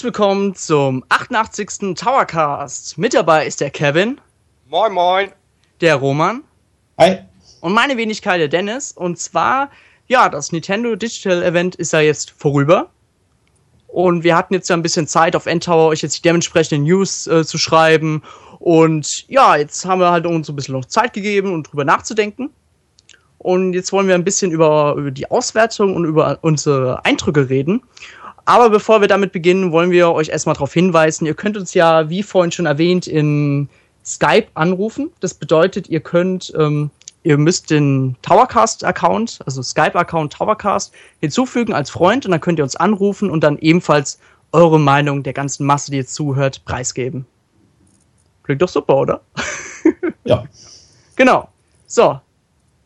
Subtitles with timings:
[0.00, 1.94] Herzlich willkommen zum 88.
[1.94, 2.96] Towercast.
[2.96, 4.18] Mit dabei ist der Kevin.
[4.66, 5.28] Moin, moin.
[5.82, 6.42] Der Roman.
[6.96, 7.18] Hi.
[7.60, 8.92] Und meine Wenigkeit, der Dennis.
[8.92, 9.68] Und zwar,
[10.06, 12.88] ja, das Nintendo Digital Event ist ja jetzt vorüber.
[13.88, 17.26] Und wir hatten jetzt ja ein bisschen Zeit auf Endtower, euch jetzt die dementsprechenden News
[17.26, 18.22] äh, zu schreiben.
[18.58, 21.84] Und ja, jetzt haben wir halt uns so ein bisschen noch Zeit gegeben, um drüber
[21.84, 22.48] nachzudenken.
[23.36, 27.82] Und jetzt wollen wir ein bisschen über, über die Auswertung und über unsere Eindrücke reden.
[28.44, 32.08] Aber bevor wir damit beginnen, wollen wir euch erstmal darauf hinweisen, ihr könnt uns ja,
[32.08, 33.68] wie vorhin schon erwähnt, in
[34.04, 35.10] Skype anrufen.
[35.20, 36.90] Das bedeutet, ihr könnt, ähm,
[37.22, 42.76] ihr müsst den Towercast-Account, also Skype-Account Towercast, hinzufügen als Freund und dann könnt ihr uns
[42.76, 44.18] anrufen und dann ebenfalls
[44.52, 47.26] eure Meinung der ganzen Masse, die jetzt zuhört, preisgeben.
[48.42, 49.20] Klingt doch super, oder?
[50.24, 50.44] Ja.
[51.16, 51.48] Genau.
[51.86, 52.20] So.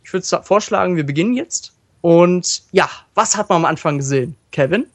[0.02, 1.72] Ich würde vorschlagen, wir beginnen jetzt.
[2.00, 4.36] Und ja, was hat man am Anfang gesehen?
[4.50, 4.86] Kevin?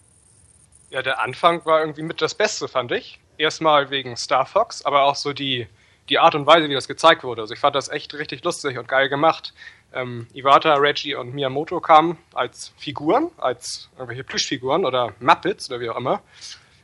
[0.89, 3.19] Ja, der Anfang war irgendwie mit das Beste, fand ich.
[3.37, 5.67] Erstmal wegen Star Fox, aber auch so die,
[6.09, 7.41] die Art und Weise, wie das gezeigt wurde.
[7.41, 9.53] Also ich fand das echt richtig lustig und geil gemacht.
[9.93, 15.89] Ähm, Iwata, Reggie und Miyamoto kamen als Figuren, als irgendwelche Plüschfiguren oder Muppets oder wie
[15.89, 16.21] auch immer.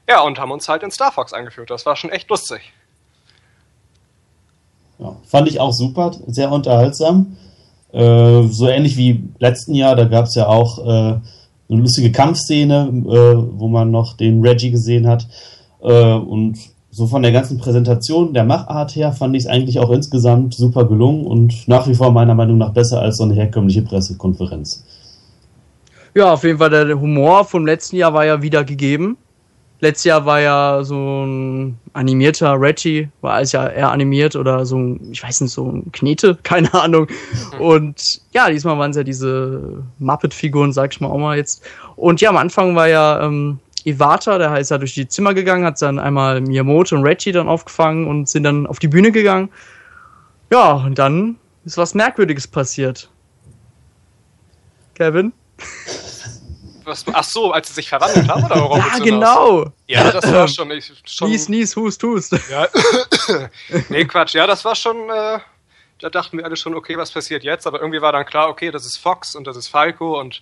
[0.08, 1.70] Ja, und haben uns halt in Star Fox eingeführt.
[1.70, 2.74] Das war schon echt lustig.
[5.00, 5.16] ja.
[5.26, 7.38] Fand ich auch super, sehr unterhaltsam.
[7.92, 11.20] Äh, so ähnlich wie letzten Jahr, da gab es ja auch äh,
[11.70, 15.28] eine lustige Kampfszene, äh, wo man noch den Reggie gesehen hat.
[15.82, 16.58] Äh, und
[16.92, 20.86] so von der ganzen Präsentation, der Machart her, fand ich es eigentlich auch insgesamt super
[20.86, 24.86] gelungen und nach wie vor meiner Meinung nach besser als so eine herkömmliche Pressekonferenz.
[26.14, 29.18] Ja, auf jeden Fall der Humor vom letzten Jahr war ja wieder gegeben.
[29.82, 34.78] Letztes Jahr war ja so ein animierter Reggie, war alles ja eher animiert oder so
[34.78, 37.08] ein, ich weiß nicht, so ein Knete, keine Ahnung.
[37.60, 41.64] Und ja, diesmal waren es ja diese Muppet-Figuren, sag ich mal auch mal jetzt.
[41.96, 45.66] Und ja, am Anfang war ja ähm, Iwata, der ist ja durch die Zimmer gegangen,
[45.66, 49.50] hat dann einmal Miyamoto und Reggie dann aufgefangen und sind dann auf die Bühne gegangen.
[50.52, 53.10] Ja, und dann ist was Merkwürdiges passiert.
[54.96, 55.34] Kevin?
[56.86, 59.04] Was, ach so, als sie sich verwandelt haben, oder worauf Ja, du hinaus?
[59.04, 59.74] genau.
[59.88, 60.70] Ja, das war schon.
[60.72, 62.34] Ich, schon Nies, nies, hust, hust.
[62.50, 62.68] Ja.
[63.90, 64.36] nee, Quatsch.
[64.36, 65.10] Ja, das war schon.
[65.10, 65.40] Äh,
[66.02, 67.66] da dachten wir alle schon, okay, was passiert jetzt?
[67.66, 70.42] Aber irgendwie war dann klar, okay, das ist Fox und das ist Falco und.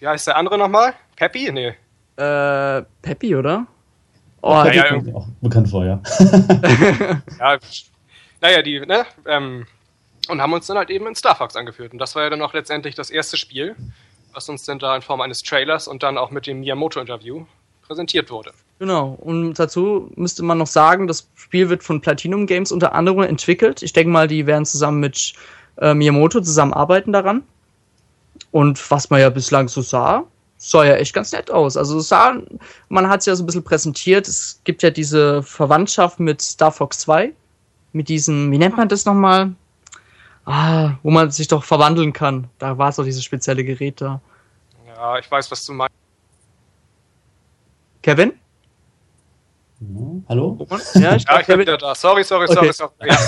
[0.00, 0.94] Wie heißt der andere nochmal?
[1.16, 1.50] Peppy?
[1.52, 1.74] Nee.
[2.16, 3.66] Äh, Peppi, oder?
[4.40, 6.00] Oh, Ja, die- ja, Kommt auch bekannt vor, ja.
[7.38, 7.58] Ja,
[8.40, 9.04] naja, die, ne?
[9.26, 9.66] Ähm,
[10.28, 11.92] und haben uns dann halt eben in Star Fox angeführt.
[11.92, 13.74] Und das war ja dann auch letztendlich das erste Spiel,
[14.38, 17.44] was uns dann da in Form eines Trailers und dann auch mit dem Miyamoto-Interview
[17.82, 18.52] präsentiert wurde.
[18.78, 19.18] Genau.
[19.20, 23.82] Und dazu müsste man noch sagen, das Spiel wird von Platinum Games unter anderem entwickelt.
[23.82, 25.32] Ich denke mal, die werden zusammen mit
[25.78, 27.42] äh, Miyamoto zusammenarbeiten daran.
[28.52, 30.22] Und was man ja bislang so sah,
[30.56, 31.76] sah ja echt ganz nett aus.
[31.76, 32.40] Also sah,
[32.88, 34.28] man hat es ja so ein bisschen präsentiert.
[34.28, 37.32] Es gibt ja diese Verwandtschaft mit Star Fox 2.
[37.92, 39.54] Mit diesem, wie nennt man das nochmal?
[40.50, 42.48] Ah, wo man sich doch verwandeln kann.
[42.58, 44.22] Da war es doch dieses spezielle Gerät da.
[44.86, 45.94] Ja, ich weiß, was du meinst.
[48.00, 48.32] Kevin?
[49.80, 49.86] Ja,
[50.30, 50.66] Hallo?
[50.94, 51.94] Ja, ich Ja, ich bin wieder da.
[51.94, 52.72] Sorry, sorry, sorry, Okay.
[52.72, 52.92] sorry.
[53.04, 53.18] Ja,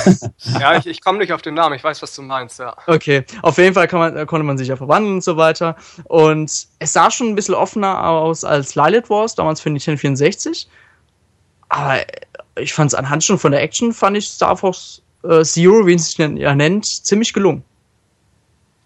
[0.61, 1.77] ja ich, ich komme nicht auf den Namen.
[1.77, 2.75] Ich weiß, was du meinst, ja.
[2.87, 5.77] Okay, auf jeden Fall kann man, konnte man sich ja verwandeln und so weiter.
[6.05, 10.67] Und es sah schon ein bisschen offener aus als Lilith Wars, damals für Nintendo 64.
[11.69, 11.99] Aber
[12.56, 15.94] ich fand es anhand schon von der Action, fand ich Star Fox äh, Zero, wie
[15.94, 17.64] es sich ja nennt, ziemlich gelungen.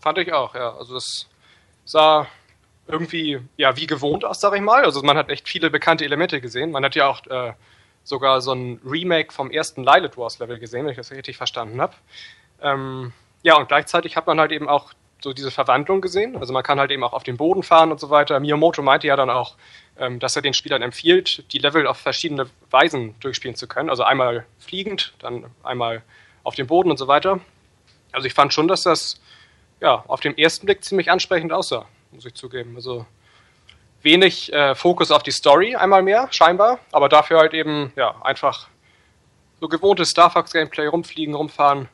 [0.01, 0.75] Fand ich auch, ja.
[0.77, 1.27] Also das
[1.85, 2.27] sah
[2.87, 4.85] irgendwie, ja, wie gewohnt aus, sag ich mal.
[4.85, 6.71] Also man hat echt viele bekannte Elemente gesehen.
[6.71, 7.53] Man hat ja auch äh,
[8.03, 11.81] sogar so ein Remake vom ersten Lilith Wars Level gesehen, wenn ich das richtig verstanden
[11.81, 11.95] habe.
[12.61, 14.93] Ähm, ja, und gleichzeitig hat man halt eben auch
[15.23, 16.37] so diese Verwandlung gesehen.
[16.37, 18.39] Also man kann halt eben auch auf den Boden fahren und so weiter.
[18.41, 19.57] Miyamoto meinte ja dann auch,
[19.99, 23.89] ähm, dass er den Spielern empfiehlt, die Level auf verschiedene Weisen durchspielen zu können.
[23.89, 26.03] Also einmal fliegend, dann einmal
[26.45, 27.41] auf dem Boden und so weiter.
[28.13, 29.21] Also ich fand schon, dass das
[29.81, 32.77] ja, auf den ersten Blick ziemlich ansprechend aussah, muss ich zugeben.
[32.77, 33.07] Also
[34.03, 38.69] wenig äh, Fokus auf die Story, einmal mehr, scheinbar, aber dafür halt eben, ja, einfach
[39.61, 41.89] so gewohntes Star Fox Gameplay, rumfliegen, rumfahren,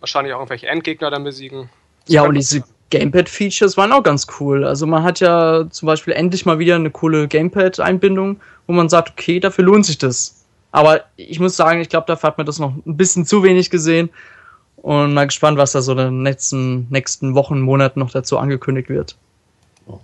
[0.00, 1.70] wahrscheinlich auch irgendwelche Endgegner dann besiegen.
[2.06, 4.64] Ja, und diese Gamepad-Features waren auch ganz cool.
[4.64, 9.10] Also man hat ja zum Beispiel endlich mal wieder eine coole Gamepad-Einbindung, wo man sagt,
[9.10, 10.37] okay, dafür lohnt sich das.
[10.70, 13.70] Aber ich muss sagen, ich glaube, dafür hat man das noch ein bisschen zu wenig
[13.70, 14.10] gesehen.
[14.76, 18.88] Und mal gespannt, was da so in den nächsten, nächsten Wochen, Monaten noch dazu angekündigt
[18.88, 19.16] wird.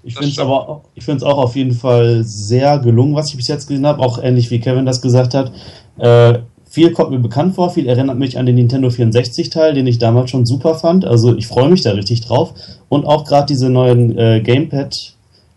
[0.02, 3.36] Ich finde es aber auch- ich find's auch auf jeden Fall sehr gelungen, was ich
[3.36, 5.52] bis jetzt gesehen habe, auch ähnlich wie Kevin das gesagt hat.
[5.98, 6.38] Äh,
[6.68, 10.30] viel kommt mir bekannt vor, viel erinnert mich an den Nintendo 64-Teil, den ich damals
[10.30, 11.04] schon super fand.
[11.04, 12.54] Also ich freue mich da richtig drauf.
[12.88, 15.13] Und auch gerade diese neuen äh, Gamepad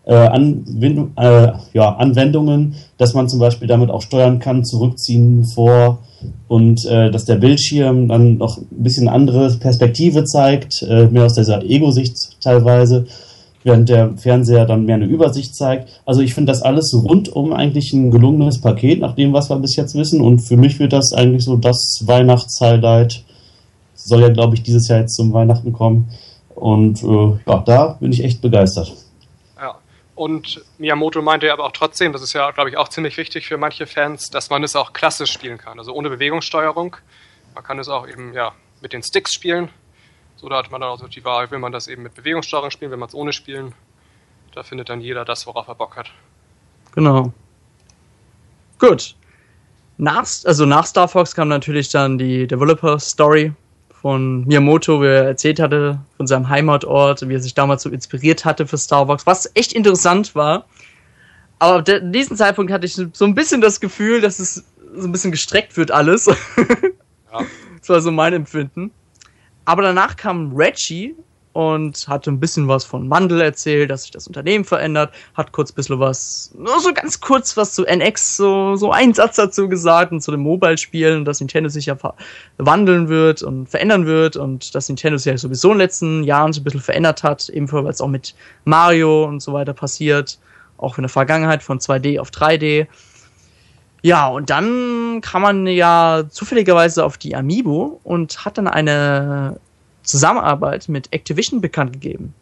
[0.08, 5.98] äh, Anwendung, äh, ja, Anwendungen, dass man zum Beispiel damit auch steuern kann, zurückziehen vor
[6.48, 11.34] und äh, dass der Bildschirm dann noch ein bisschen andere Perspektive zeigt, äh, mehr aus
[11.34, 13.04] dieser Ego-Sicht teilweise,
[13.64, 16.00] während der Fernseher dann mehr eine Übersicht zeigt.
[16.06, 19.76] Also ich finde das alles rundum eigentlich ein gelungenes Paket, nach dem, was wir bis
[19.76, 20.22] jetzt wissen.
[20.22, 23.24] Und für mich wird das eigentlich so das Weihnachtshighlight.
[23.94, 26.08] Soll ja, glaube ich, dieses Jahr jetzt zum Weihnachten kommen.
[26.54, 28.94] Und äh, ja, da bin ich echt begeistert.
[30.18, 33.56] Und Miyamoto meinte aber auch trotzdem, das ist ja, glaube ich, auch ziemlich wichtig für
[33.56, 36.96] manche Fans, dass man es auch klassisch spielen kann, also ohne Bewegungssteuerung.
[37.54, 39.68] Man kann es auch eben ja, mit den Sticks spielen.
[40.34, 42.90] So, da hat man dann auch die Wahl, will man das eben mit Bewegungssteuerung spielen,
[42.90, 43.76] will man es ohne spielen.
[44.56, 46.10] Da findet dann jeder das, worauf er Bock hat.
[46.96, 47.32] Genau.
[48.80, 49.14] Gut.
[49.98, 53.52] Nach, also nach Star Fox kam natürlich dann die Developer Story
[54.00, 58.44] von Miyamoto, wie er erzählt hatte, von seinem Heimatort, wie er sich damals so inspiriert
[58.44, 60.66] hatte für Star Wars, was echt interessant war.
[61.58, 64.64] Aber ab diesem Zeitpunkt hatte ich so ein bisschen das Gefühl, dass es
[64.96, 66.30] so ein bisschen gestreckt wird alles.
[67.30, 67.44] Ja.
[67.78, 68.90] das war so mein Empfinden.
[69.66, 71.14] Aber danach kam Reggie
[71.52, 75.72] und hatte ein bisschen was von Mandel erzählt, dass sich das Unternehmen verändert, hat kurz
[75.72, 79.68] ein bisschen was, nur so ganz kurz was zu NX, so, so einen Satz dazu
[79.68, 81.96] gesagt und zu den Mobile-Spielen, dass Nintendo sich ja
[82.58, 86.52] wandeln wird und verändern wird und dass Nintendo sich ja sowieso in den letzten Jahren
[86.52, 88.34] so ein bisschen verändert hat, ebenfalls auch mit
[88.64, 90.38] Mario und so weiter passiert,
[90.76, 92.86] auch in der Vergangenheit von 2D auf 3D.
[94.02, 99.58] Ja, und dann kam man ja zufälligerweise auf die Amiibo und hat dann eine
[100.08, 102.34] Zusammenarbeit mit Activision bekannt gegeben.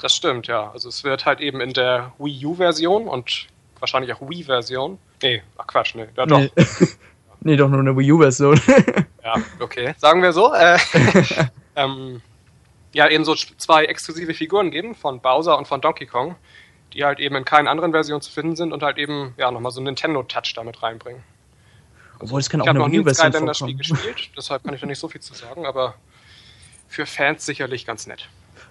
[0.00, 0.70] Das stimmt, ja.
[0.70, 3.48] Also es wird halt eben in der Wii U-Version und
[3.80, 4.98] wahrscheinlich auch Wii-Version.
[5.22, 6.38] Nee, ach Quatsch, nee, ja doch.
[6.38, 6.50] Nee,
[7.40, 8.60] nee doch nur eine Wii U-Version.
[9.24, 9.94] ja, okay.
[9.98, 10.54] Sagen wir so.
[10.54, 10.78] Äh,
[11.76, 12.22] ähm,
[12.92, 16.36] ja, eben so zwei exklusive Figuren geben von Bowser und von Donkey Kong,
[16.92, 19.72] die halt eben in keinen anderen Versionen zu finden sind und halt eben, ja, nochmal
[19.72, 21.22] so einen Nintendo-Touch damit reinbringen.
[22.20, 24.86] Obwohl, es kann ich auch eine noch nie ein Skylander-Spiel gespielt, deshalb kann ich da
[24.86, 25.94] nicht so viel zu sagen, aber
[26.88, 28.28] für Fans sicherlich ganz nett.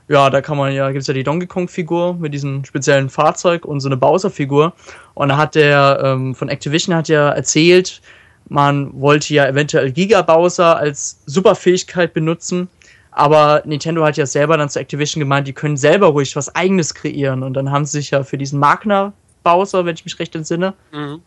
[0.08, 3.66] Ja, da kann man ja, gibt es ja die Donkey Kong-Figur mit diesem speziellen Fahrzeug
[3.66, 4.74] und so eine Bowser-Figur.
[5.14, 8.02] Und da hat der ähm, von Activision hat ja erzählt,
[8.48, 12.70] man wollte ja eventuell Giga Bowser als Superfähigkeit benutzen.
[13.12, 16.96] Aber Nintendo hat ja selber dann zu Activision gemeint, die können selber ruhig was eigenes
[16.96, 17.44] kreieren.
[17.44, 19.14] Und dann haben sie sich ja für diesen Magna
[19.44, 21.22] Bowser, wenn ich mich recht entsinne, mhm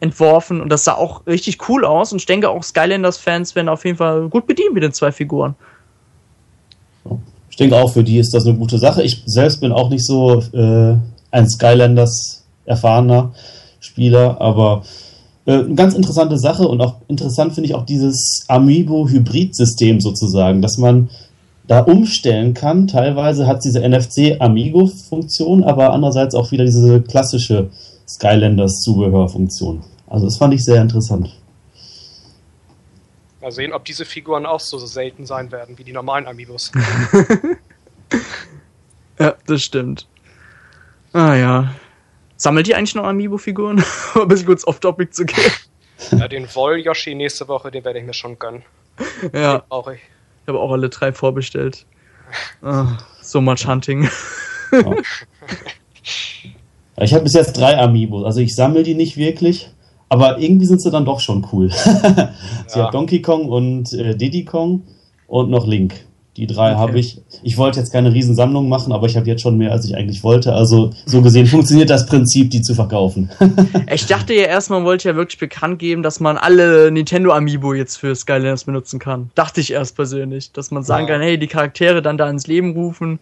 [0.00, 3.84] entworfen und das sah auch richtig cool aus und ich denke auch Skylanders-Fans werden auf
[3.84, 5.54] jeden Fall gut bedient mit den zwei Figuren.
[7.50, 9.02] Ich denke auch, für die ist das eine gute Sache.
[9.02, 10.96] Ich selbst bin auch nicht so äh,
[11.30, 13.32] ein Skylanders erfahrener
[13.78, 14.82] Spieler, aber
[15.46, 20.78] äh, eine ganz interessante Sache und auch interessant finde ich auch dieses Amiibo-Hybrid-System sozusagen, dass
[20.78, 21.10] man
[21.66, 22.86] da umstellen kann.
[22.86, 27.70] Teilweise hat diese NFC-Amigo-Funktion, aber andererseits auch wieder diese klassische
[28.06, 29.84] Skylanders Zubehörfunktion.
[30.06, 31.40] Also das fand ich sehr interessant.
[33.40, 36.72] Mal sehen, ob diese Figuren auch so selten sein werden wie die normalen Amiibos.
[39.18, 40.06] ja, das stimmt.
[41.12, 41.74] Ah ja.
[42.36, 43.84] Sammelt ihr eigentlich noch Amiibo-Figuren?
[44.14, 45.52] um ein bisschen kurz off-topic zu gehen.
[46.10, 48.64] Ja, den Woll-Yoshi nächste Woche, den werde ich mir schon gönnen.
[49.32, 49.58] Ja.
[49.58, 50.00] Den brauche ich.
[50.42, 51.86] Ich habe auch alle drei vorbestellt.
[52.62, 52.86] Oh,
[53.22, 54.10] so much hunting.
[54.72, 54.96] Ja.
[57.00, 59.68] Ich habe bis jetzt drei Amiibos, also ich sammle die nicht wirklich,
[60.08, 61.70] aber irgendwie sind sie dann doch schon cool.
[62.66, 62.86] sie ja.
[62.86, 64.82] hat Donkey Kong und äh, Diddy Kong
[65.26, 66.04] und noch Link.
[66.36, 66.80] Die drei okay.
[66.80, 67.20] habe ich.
[67.44, 70.24] Ich wollte jetzt keine Riesensammlung machen, aber ich habe jetzt schon mehr, als ich eigentlich
[70.24, 70.52] wollte.
[70.52, 73.30] Also so gesehen funktioniert das Prinzip, die zu verkaufen.
[73.92, 77.74] ich dachte ja erst, man wollte ja wirklich bekannt geben, dass man alle Nintendo Amiibo
[77.74, 79.30] jetzt für Skylanders benutzen kann.
[79.36, 81.14] Dachte ich erst persönlich, dass man sagen ja.
[81.14, 83.20] kann, hey, die Charaktere dann da ins Leben rufen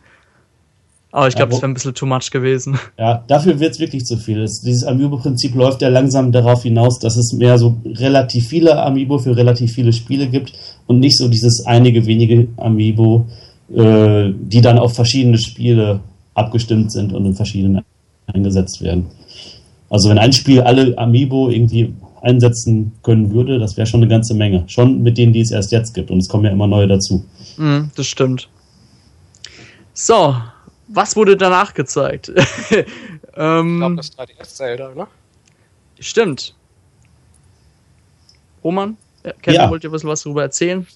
[1.12, 2.78] aber ich glaube, ja, das wäre ein bisschen too much gewesen.
[2.98, 4.40] Ja, dafür wird es wirklich zu viel.
[4.40, 9.18] Das, dieses Amiibo-Prinzip läuft ja langsam darauf hinaus, dass es mehr so relativ viele Amiibo
[9.18, 10.52] für relativ viele Spiele gibt
[10.86, 13.26] und nicht so dieses einige wenige Amiibo,
[13.74, 16.00] äh, die dann auf verschiedene Spiele
[16.34, 17.82] abgestimmt sind und in verschiedenen
[18.26, 19.06] eingesetzt werden.
[19.90, 21.92] Also wenn ein Spiel alle Amiibo irgendwie
[22.22, 24.64] einsetzen können würde, das wäre schon eine ganze Menge.
[24.66, 26.10] Schon mit denen, die es erst jetzt gibt.
[26.10, 27.24] Und es kommen ja immer neue dazu.
[27.58, 28.48] Mm, das stimmt.
[29.92, 30.34] So,
[30.94, 32.28] was wurde danach gezeigt?
[33.34, 35.06] ähm, ich glaube, das 3DS-Zelda, ne?
[35.98, 36.54] Stimmt.
[38.62, 38.96] Roman,
[39.42, 39.70] Kevin, ja.
[39.70, 40.86] wollt ihr was, was darüber erzählen?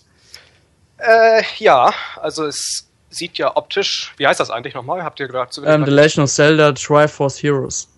[0.99, 5.03] Äh, ja, also es sieht ja optisch, wie heißt das eigentlich nochmal?
[5.03, 7.89] Habt ihr gerade zu um, The Legend of Zelda Triforce Heroes.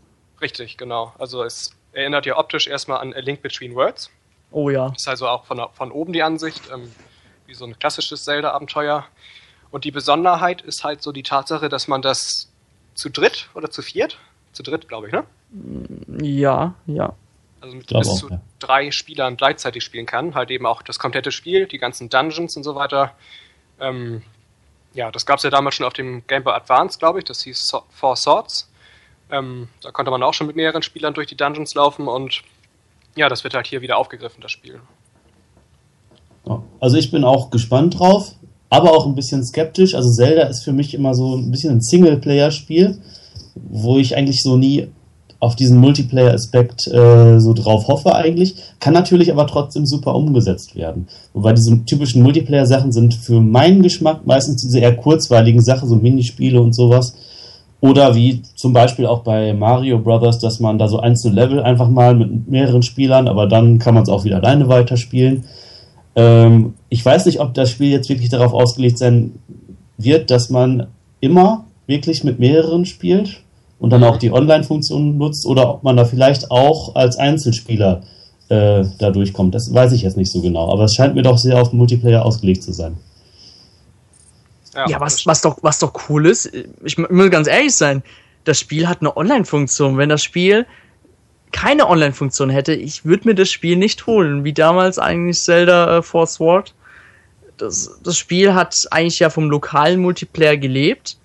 [0.40, 1.12] Richtig, genau.
[1.18, 4.10] Also es erinnert ja optisch erstmal an A Link Between Worlds.
[4.50, 4.92] Oh ja.
[4.94, 6.90] Ist also auch von, von oben die Ansicht, ähm,
[7.46, 9.04] wie so ein klassisches Zelda-Abenteuer.
[9.70, 12.50] Und die Besonderheit ist halt so die Tatsache, dass man das
[12.94, 14.18] zu dritt oder zu viert?
[14.52, 15.24] Zu dritt, glaube ich, ne?
[16.22, 17.14] Ja, ja.
[17.60, 18.40] Also mit bis auch, zu ja.
[18.58, 20.34] drei Spielern gleichzeitig spielen kann.
[20.34, 23.14] Halt eben auch das komplette Spiel, die ganzen Dungeons und so weiter.
[23.80, 24.22] Ähm,
[24.94, 27.24] ja, das gab es ja damals schon auf dem Game Boy Advance, glaube ich.
[27.24, 28.70] Das hieß so Four Swords.
[29.30, 32.42] Ähm, da konnte man auch schon mit mehreren Spielern durch die Dungeons laufen und
[33.14, 34.80] ja, das wird halt hier wieder aufgegriffen, das Spiel.
[36.80, 38.34] Also ich bin auch gespannt drauf,
[38.70, 39.94] aber auch ein bisschen skeptisch.
[39.94, 42.98] Also Zelda ist für mich immer so ein bisschen ein Singleplayer-Spiel,
[43.54, 44.88] wo ich eigentlich so nie
[45.40, 48.56] auf diesen Multiplayer-Aspekt äh, so drauf hoffe eigentlich.
[48.80, 51.06] Kann natürlich aber trotzdem super umgesetzt werden.
[51.32, 56.60] Wobei diese typischen Multiplayer-Sachen sind für meinen Geschmack meistens diese eher kurzweiligen Sachen, so Minispiele
[56.60, 57.14] und sowas.
[57.80, 61.88] Oder wie zum Beispiel auch bei Mario Brothers, dass man da so einzelne Level einfach
[61.88, 65.44] mal mit mehreren Spielern, aber dann kann man es auch wieder alleine weiterspielen.
[66.16, 69.38] Ähm, ich weiß nicht, ob das Spiel jetzt wirklich darauf ausgelegt sein
[69.96, 70.88] wird, dass man
[71.20, 73.42] immer wirklich mit mehreren spielt
[73.78, 78.02] und dann auch die Online-Funktion nutzt oder ob man da vielleicht auch als Einzelspieler
[78.48, 79.54] äh, da durchkommt.
[79.54, 82.24] Das weiß ich jetzt nicht so genau, aber es scheint mir doch sehr auf Multiplayer
[82.24, 82.96] ausgelegt zu sein.
[84.86, 86.52] Ja, was, was, doch, was doch cool ist,
[86.84, 88.02] ich muss ganz ehrlich sein,
[88.44, 89.96] das Spiel hat eine Online-Funktion.
[89.96, 90.66] Wenn das Spiel
[91.52, 96.02] keine Online-Funktion hätte, ich würde mir das Spiel nicht holen, wie damals eigentlich Zelda äh,
[96.02, 96.74] Fourth Sword.
[97.56, 101.16] Das, das Spiel hat eigentlich ja vom lokalen Multiplayer gelebt.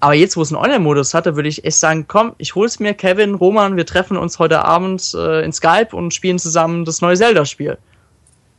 [0.00, 2.80] Aber jetzt, wo es einen Online-Modus hat, da würde ich echt sagen, komm, ich hol's
[2.80, 7.00] mir, Kevin, Roman, wir treffen uns heute Abend äh, in Skype und spielen zusammen das
[7.00, 7.78] neue Zelda-Spiel.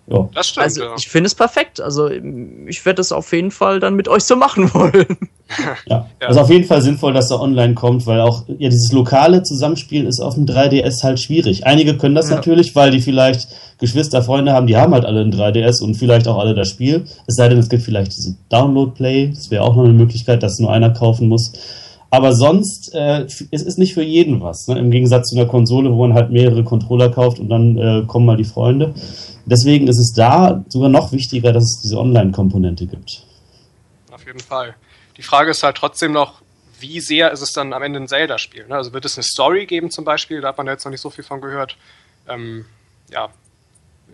[0.10, 0.30] Ja.
[0.34, 0.96] Das stimmt, Also ja.
[0.98, 1.82] ich finde es perfekt.
[1.82, 5.06] Also ich werde es auf jeden Fall dann mit euch so machen wollen.
[5.88, 6.10] Ja.
[6.22, 6.28] Ja.
[6.28, 10.06] Also auf jeden Fall sinnvoll, dass er online kommt, weil auch ja dieses lokale Zusammenspiel
[10.06, 11.66] ist auf dem 3DS halt schwierig.
[11.66, 12.36] Einige können das Ja.
[12.36, 13.48] natürlich, weil die vielleicht
[13.80, 17.06] Geschwister, Freunde haben, die haben halt alle ein 3DS und vielleicht auch alle das Spiel.
[17.28, 20.60] Es sei denn, es gibt vielleicht diese Download-Play, das wäre auch noch eine Möglichkeit, dass
[20.60, 21.54] nur einer kaufen muss.
[22.10, 24.68] Aber sonst, äh, es ist nicht für jeden was.
[24.68, 24.78] Ne?
[24.78, 28.26] Im Gegensatz zu einer Konsole, wo man halt mehrere Controller kauft und dann äh, kommen
[28.26, 28.94] mal die Freunde.
[29.50, 33.24] Deswegen ist es da sogar noch wichtiger, dass es diese Online-Komponente gibt.
[34.12, 34.76] Auf jeden Fall.
[35.16, 36.42] Die Frage ist halt trotzdem noch,
[36.80, 38.68] wie sehr ist es dann am Ende ein Zelda-Spiel?
[38.68, 38.76] Ne?
[38.76, 40.42] Also wird es eine Story geben zum Beispiel?
[40.42, 41.78] Da hat man jetzt noch nicht so viel von gehört.
[42.28, 42.66] Ähm,
[43.10, 43.30] ja,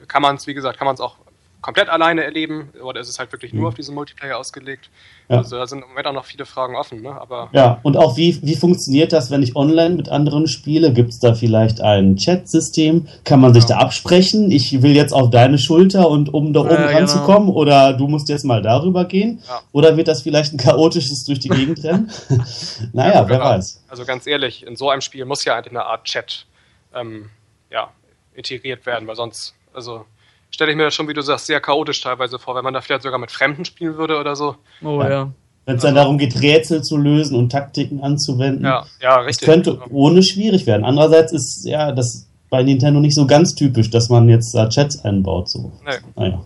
[0.07, 1.17] kann man es, wie gesagt, kann man es auch
[1.63, 4.89] komplett alleine erleben oder ist es halt wirklich nur auf diesen Multiplayer ausgelegt?
[5.29, 5.37] Ja.
[5.37, 7.19] Also da sind im Moment auch noch viele Fragen offen, ne?
[7.19, 10.91] Aber Ja, und auch wie, wie funktioniert das, wenn ich online mit anderen spiele?
[10.93, 13.07] Gibt es da vielleicht ein Chat-System?
[13.23, 13.69] Kann man sich Ja.
[13.69, 14.51] da absprechen?
[14.51, 16.89] Ich will jetzt auf deine Schulter und um da oben genau.
[16.89, 19.41] ranzukommen oder du musst jetzt mal darüber gehen?
[19.47, 19.61] Ja.
[19.71, 22.11] Oder wird das vielleicht ein chaotisches durch die Gegend rennen?
[22.93, 23.49] naja, Ja, wer genau.
[23.51, 23.81] weiß.
[23.87, 26.45] Also ganz ehrlich, in so einem Spiel muss ja eigentlich eine Art Chat
[26.93, 27.29] ähm,
[27.71, 27.89] ja,
[28.33, 30.05] integriert werden, weil sonst, also
[30.53, 32.81] stelle ich mir das schon, wie du sagst, sehr chaotisch teilweise vor, wenn man da
[32.81, 34.55] vielleicht sogar mit Fremden spielen würde oder so.
[34.83, 35.09] Oh Ja.
[35.09, 35.31] ja.
[35.65, 39.47] Wenn es dann darum geht, Rätsel zu lösen und Taktiken anzuwenden, Ja, ja, das richtig.
[39.47, 40.83] könnte ohne schwierig werden.
[40.83, 45.03] Andererseits ist ja das bei Nintendo nicht so ganz typisch, dass man jetzt da Chats
[45.05, 45.49] einbaut.
[45.49, 45.71] So.
[45.85, 45.91] Nee.
[46.17, 46.43] Naja.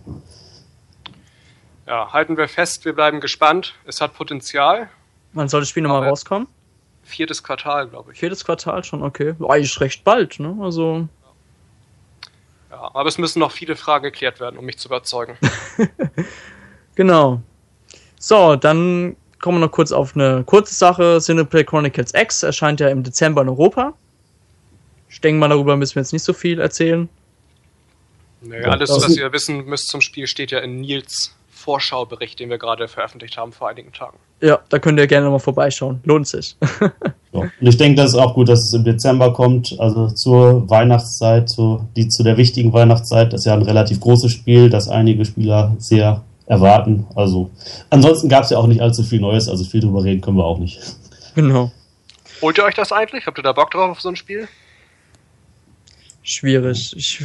[1.86, 3.74] Ja, halten wir fest, wir bleiben gespannt.
[3.86, 4.88] Es hat Potenzial.
[5.32, 6.46] Wann soll das Spiel nochmal rauskommen?
[7.02, 8.18] Viertes Quartal, glaube ich.
[8.20, 9.34] Viertes Quartal schon, okay.
[9.48, 10.56] Eigentlich recht bald, ne?
[10.60, 11.08] Also.
[12.70, 15.36] Ja, aber es müssen noch viele Fragen geklärt werden, um mich zu überzeugen.
[16.94, 17.40] Genau.
[18.18, 21.20] So, dann kommen wir noch kurz auf eine kurze Sache.
[21.20, 23.94] Cineplay Chronicles X erscheint ja im Dezember in Europa.
[25.08, 27.08] Ich denke mal, darüber müssen wir jetzt nicht so viel erzählen.
[28.40, 32.40] Nee, Ja, alles, was ist- ihr wissen müsst zum Spiel, steht ja in Nils Vorschaubericht,
[32.40, 34.18] den wir gerade veröffentlicht haben vor einigen Tagen.
[34.40, 36.00] Ja, da könnt ihr gerne nochmal vorbeischauen.
[36.04, 36.56] Lohnt sich.
[37.32, 37.40] Ja.
[37.40, 41.48] Und ich denke, das ist auch gut, dass es im Dezember kommt, also zur Weihnachtszeit,
[41.48, 43.32] zu, die, zu der wichtigen Weihnachtszeit.
[43.32, 47.06] Das ist ja ein relativ großes Spiel, das einige Spieler sehr erwarten.
[47.14, 47.50] Also
[47.90, 50.44] ansonsten gab es ja auch nicht allzu viel Neues, also viel drüber reden können wir
[50.44, 50.80] auch nicht.
[51.34, 51.70] genau.
[52.40, 53.26] Holt ihr euch das eigentlich?
[53.26, 54.48] Habt ihr da Bock drauf auf so ein Spiel?
[56.22, 56.94] Schwierig.
[56.96, 57.24] Ich,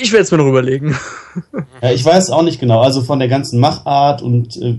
[0.00, 0.96] ich werde es mir noch überlegen.
[1.82, 4.78] Ja, ich weiß auch nicht genau, also von der ganzen Machart und äh,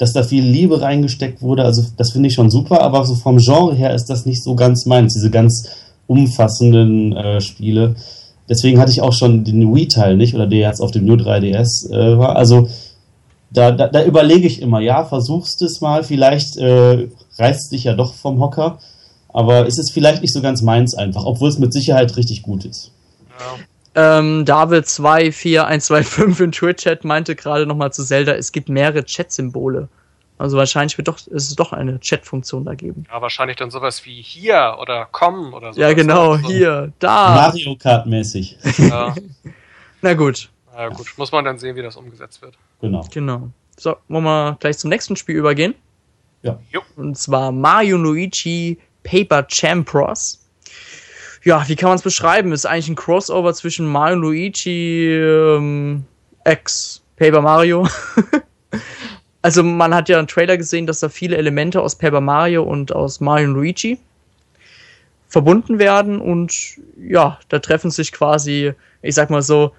[0.00, 3.36] dass da viel Liebe reingesteckt wurde, also das finde ich schon super, aber so vom
[3.36, 5.68] Genre her ist das nicht so ganz meins, diese ganz
[6.06, 7.96] umfassenden äh, Spiele.
[8.48, 11.92] Deswegen hatte ich auch schon den Wii-Teil nicht, oder der jetzt auf dem New 3DS
[11.92, 12.36] äh, war.
[12.36, 12.66] Also
[13.50, 17.92] da, da, da überlege ich immer, ja, versuchst es mal, vielleicht äh, reißt dich ja
[17.92, 18.78] doch vom Hocker,
[19.28, 22.64] aber ist es vielleicht nicht so ganz meins einfach, obwohl es mit Sicherheit richtig gut
[22.64, 22.90] ist.
[23.38, 23.64] Ja.
[23.94, 29.88] Ähm, David24125 in Twitch-Chat meinte gerade nochmal zu Zelda, es gibt mehrere Chat-Symbole.
[30.38, 33.04] Also wahrscheinlich wird doch, es ist doch eine Chat-Funktion da geben.
[33.10, 35.80] ja, wahrscheinlich dann sowas wie hier oder komm oder so.
[35.80, 36.48] Ja, genau, so.
[36.48, 37.34] hier, da.
[37.34, 38.56] Mario Kart mäßig.
[38.78, 39.14] Ja,
[40.02, 42.54] Na gut, na gut, muss man dann sehen, wie das umgesetzt wird.
[42.80, 43.06] genau.
[43.12, 43.50] genau.
[43.76, 45.74] So, wollen wir gleich zum nächsten Spiel übergehen?
[46.42, 46.58] Ja.
[46.96, 50.46] Und zwar Mario Luigi Paper Champ Bros.
[51.42, 52.52] Ja, wie kann man es beschreiben?
[52.52, 56.04] Ist eigentlich ein Crossover zwischen Mario Luigi ähm,
[56.46, 57.88] X Paper Mario.
[59.42, 62.94] also man hat ja einen Trailer gesehen, dass da viele Elemente aus Paper Mario und
[62.94, 63.98] aus Mario Luigi
[65.28, 66.52] verbunden werden und
[67.00, 69.72] ja, da treffen sich quasi, ich sag mal so,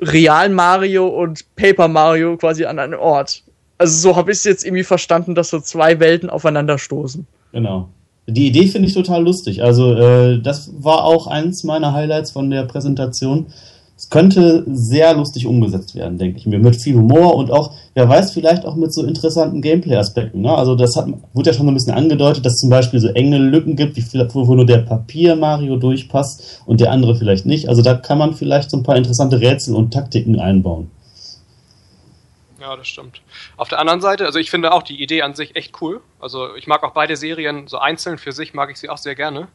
[0.00, 3.44] Real Mario und Paper Mario quasi an einem Ort.
[3.78, 7.26] Also so habe ich es jetzt irgendwie verstanden, dass so zwei Welten aufeinanderstoßen.
[7.52, 7.88] Genau.
[8.28, 9.62] Die Idee finde ich total lustig.
[9.62, 13.46] Also äh, das war auch eins meiner Highlights von der Präsentation,
[13.98, 18.08] es könnte sehr lustig umgesetzt werden, denke ich mir, mit viel Humor und auch, wer
[18.08, 20.40] weiß, vielleicht auch mit so interessanten Gameplay-Aspekten.
[20.40, 20.54] Ne?
[20.54, 23.38] Also das hat, wurde ja schon so ein bisschen angedeutet, dass zum Beispiel so enge
[23.38, 24.04] Lücken gibt, wie,
[24.34, 27.68] wo nur der Papier-Mario durchpasst und der andere vielleicht nicht.
[27.68, 30.92] Also da kann man vielleicht so ein paar interessante Rätsel und Taktiken einbauen.
[32.60, 33.22] Ja, das stimmt.
[33.56, 36.00] Auf der anderen Seite, also ich finde auch die Idee an sich echt cool.
[36.18, 39.14] Also ich mag auch beide Serien so einzeln für sich, mag ich sie auch sehr
[39.14, 39.48] gerne.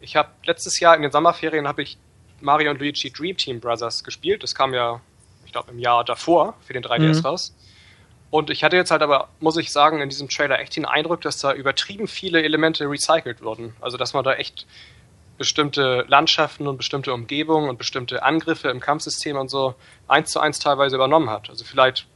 [0.00, 1.98] Ich habe letztes Jahr in den Sommerferien habe ich
[2.40, 4.42] Mario und Luigi Dream Team Brothers gespielt.
[4.42, 5.00] Das kam ja,
[5.46, 7.26] ich glaube, im Jahr davor für den 3DS mhm.
[7.26, 7.54] raus.
[8.30, 11.20] Und ich hatte jetzt halt aber, muss ich sagen, in diesem Trailer echt den Eindruck,
[11.20, 13.74] dass da übertrieben viele Elemente recycelt wurden.
[13.80, 14.66] Also, dass man da echt
[15.38, 19.74] bestimmte Landschaften und bestimmte Umgebungen und bestimmte Angriffe im Kampfsystem und so
[20.06, 21.50] eins zu eins teilweise übernommen hat.
[21.50, 22.06] Also vielleicht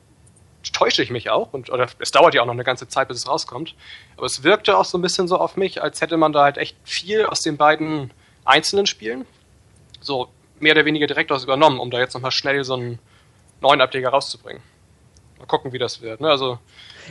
[0.73, 3.19] täusche ich mich auch und oder es dauert ja auch noch eine ganze Zeit, bis
[3.19, 3.75] es rauskommt.
[4.17, 6.59] Aber es wirkte auch so ein bisschen so auf mich, als hätte man da halt
[6.59, 8.13] echt viel aus den beiden
[8.45, 9.25] einzelnen Spielen
[10.01, 10.29] so
[10.61, 12.99] mehr oder weniger direkt aus übernommen, um da jetzt nochmal schnell so einen
[13.61, 14.63] neuen Ableger rauszubringen.
[15.39, 16.21] Mal gucken, wie das wird.
[16.21, 16.29] Ne?
[16.29, 16.59] Also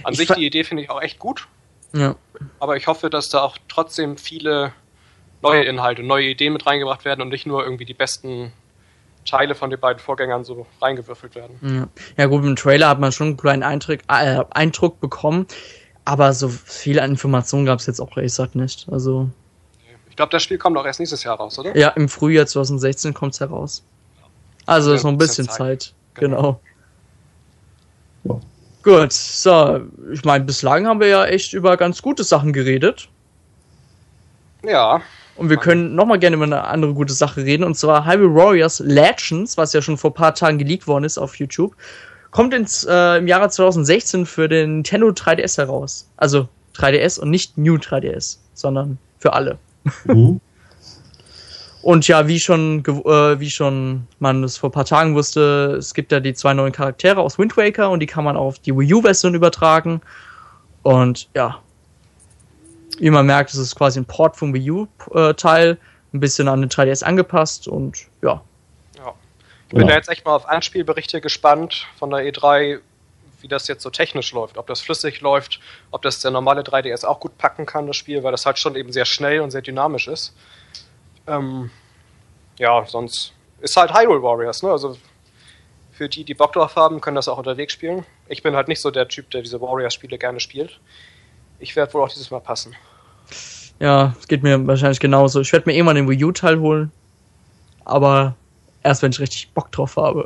[0.04, 1.48] an ich sich die Idee finde ich auch echt gut.
[1.94, 2.16] Ja.
[2.60, 4.74] Aber ich hoffe, dass da auch trotzdem viele
[5.42, 8.52] neue Inhalte, neue Ideen mit reingebracht werden und nicht nur irgendwie die besten
[9.28, 11.60] Teile von den beiden Vorgängern so reingewürfelt werden.
[11.62, 15.48] Ja, ja gut, im Trailer hat man schon einen kleinen Eindruck, äh, Eindruck bekommen,
[16.06, 18.88] aber so viel an Informationen gab es jetzt auch ehrlich gesagt nicht.
[18.90, 19.30] Also
[20.10, 21.78] ich glaube, das Spiel kommt auch erst nächstes Jahr raus, oder?
[21.78, 23.84] Ja, im Frühjahr 2016 kommt es heraus.
[24.66, 25.82] Also ist noch ein bisschen, bisschen Zeit.
[25.84, 25.94] Zeit.
[26.16, 26.60] Genau.
[28.24, 28.42] genau.
[28.82, 33.10] Gut, so, ich meine, bislang haben wir ja echt über ganz gute Sachen geredet.
[34.64, 35.02] Ja.
[35.38, 38.80] Und wir können nochmal gerne über eine andere gute Sache reden, und zwar Hyrule Warriors
[38.80, 41.76] Legends, was ja schon vor ein paar Tagen geleakt worden ist auf YouTube,
[42.32, 46.10] kommt ins, äh, im Jahre 2016 für den Nintendo 3DS heraus.
[46.18, 49.58] Also 3DS und nicht New 3DS, sondern für alle.
[50.06, 50.42] Mhm.
[51.84, 55.94] Und ja, wie schon, äh, wie schon man es vor ein paar Tagen wusste, es
[55.94, 58.76] gibt ja die zwei neuen Charaktere aus Wind Waker und die kann man auf die
[58.76, 60.02] Wii U-Version übertragen.
[60.84, 61.60] Und ja,
[63.00, 65.78] wie man merkt, es ist quasi ein Port vom Wii U-Teil, äh,
[66.14, 68.42] ein bisschen an den 3DS angepasst und ja.
[68.96, 69.14] ja.
[69.68, 69.88] Ich bin ja.
[69.88, 72.80] da jetzt echt mal auf Anspielberichte gespannt von der E3,
[73.42, 75.60] wie das jetzt so technisch läuft, ob das flüssig läuft,
[75.92, 78.76] ob das der normale 3DS auch gut packen kann, das Spiel, weil das halt schon
[78.76, 80.36] eben sehr schnell und sehr dynamisch ist.
[81.28, 81.70] Ähm,
[82.58, 84.72] ja, sonst ist halt Hyrule Warriors, ne?
[84.72, 84.98] Also
[85.92, 88.06] für die, die Bock drauf haben, können das auch unterwegs spielen.
[88.28, 90.80] Ich bin halt nicht so der Typ, der diese Warriors-Spiele gerne spielt.
[91.60, 92.74] Ich werde wohl auch dieses Mal passen.
[93.80, 95.42] Ja, es geht mir wahrscheinlich genauso.
[95.42, 96.92] Ich werde mir irgendwann den Wii U-Teil holen.
[97.86, 98.36] Aber
[98.84, 100.26] erst wenn ich richtig Bock drauf habe.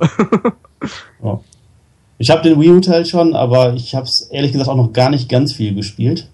[1.22, 1.40] oh.
[2.18, 5.10] Ich habe den Wii U-Teil schon, aber ich habe es ehrlich gesagt auch noch gar
[5.10, 6.28] nicht ganz viel gespielt.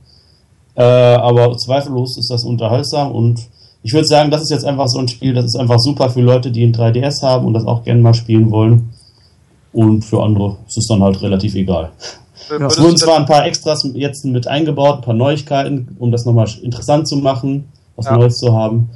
[0.75, 3.47] Äh, aber zweifellos ist das unterhaltsam und
[3.83, 6.21] ich würde sagen, das ist jetzt einfach so ein Spiel, das ist einfach super für
[6.21, 8.89] Leute, die ein 3DS haben und das auch gerne mal spielen wollen.
[9.71, 11.91] Und für andere ist es dann halt relativ egal.
[12.49, 12.65] Ja.
[12.65, 16.49] Es wurden zwar ein paar Extras jetzt mit eingebaut, ein paar Neuigkeiten, um das nochmal
[16.61, 18.17] interessant zu machen, was ja.
[18.17, 18.89] Neues zu haben.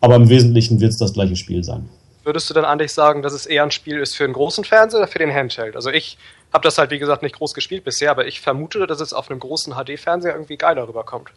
[0.00, 1.88] Aber im Wesentlichen wird es das gleiche Spiel sein
[2.24, 5.00] würdest du dann eigentlich sagen, dass es eher ein Spiel ist für einen großen Fernseher
[5.00, 5.76] oder für den Handheld?
[5.76, 6.18] Also ich
[6.52, 9.30] habe das halt, wie gesagt, nicht groß gespielt bisher, aber ich vermute, dass es auf
[9.30, 11.30] einem großen HD-Fernseher irgendwie geiler rüberkommt.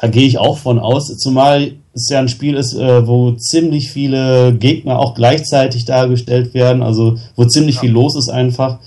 [0.00, 3.92] Da gehe ich auch von aus, zumal es ja ein Spiel ist, äh, wo ziemlich
[3.92, 7.82] viele Gegner auch gleichzeitig dargestellt werden, also wo ziemlich ja.
[7.82, 8.80] viel los ist einfach.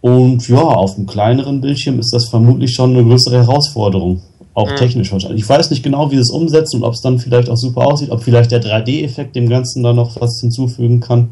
[0.00, 4.22] Und ja, auf einem kleineren Bildschirm ist das vermutlich schon eine größere Herausforderung.
[4.54, 4.76] Auch mhm.
[4.76, 5.42] technisch wahrscheinlich.
[5.42, 7.86] Ich weiß nicht genau, wie sie es umsetzen und ob es dann vielleicht auch super
[7.86, 11.30] aussieht, ob vielleicht der 3D-Effekt dem Ganzen da noch was hinzufügen kann.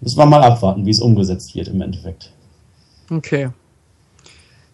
[0.00, 2.32] Müssen wir mal abwarten, wie es umgesetzt wird im Endeffekt.
[3.10, 3.50] Okay.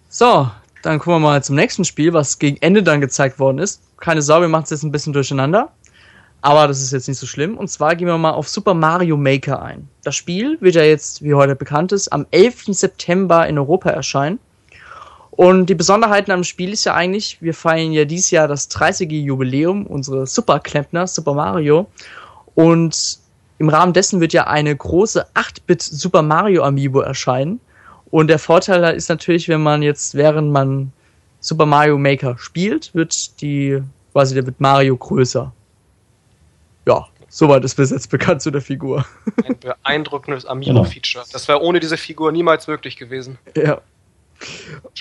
[0.09, 0.49] So,
[0.83, 3.83] dann kommen wir mal zum nächsten Spiel, was gegen Ende dann gezeigt worden ist.
[3.99, 5.71] Keine Sorge, wir machen es jetzt ein bisschen durcheinander.
[6.43, 7.57] Aber das ist jetzt nicht so schlimm.
[7.57, 9.89] Und zwar gehen wir mal auf Super Mario Maker ein.
[10.05, 12.67] Das Spiel wird ja jetzt, wie heute bekannt ist, am 11.
[12.69, 14.39] September in Europa erscheinen.
[15.31, 19.11] Und die Besonderheiten am Spiel ist ja eigentlich, wir feiern ja dieses Jahr das 30.
[19.11, 21.89] Jubiläum unseres Superklempner Super Mario.
[22.55, 23.19] Und
[23.59, 27.61] im Rahmen dessen wird ja eine große 8-Bit Super Mario Amiibo erscheinen.
[28.11, 30.93] Und der Vorteil ist natürlich, wenn man jetzt, während man
[31.41, 35.53] Super Mario Maker spielt, wird die, quasi, der wird Mario größer.
[36.87, 39.05] Ja, soweit ist bis jetzt bekannt zu der Figur.
[39.45, 41.25] Ein beeindruckendes Amiibo-Feature.
[41.33, 43.39] Das wäre ohne diese Figur niemals möglich gewesen.
[43.57, 43.81] Ja.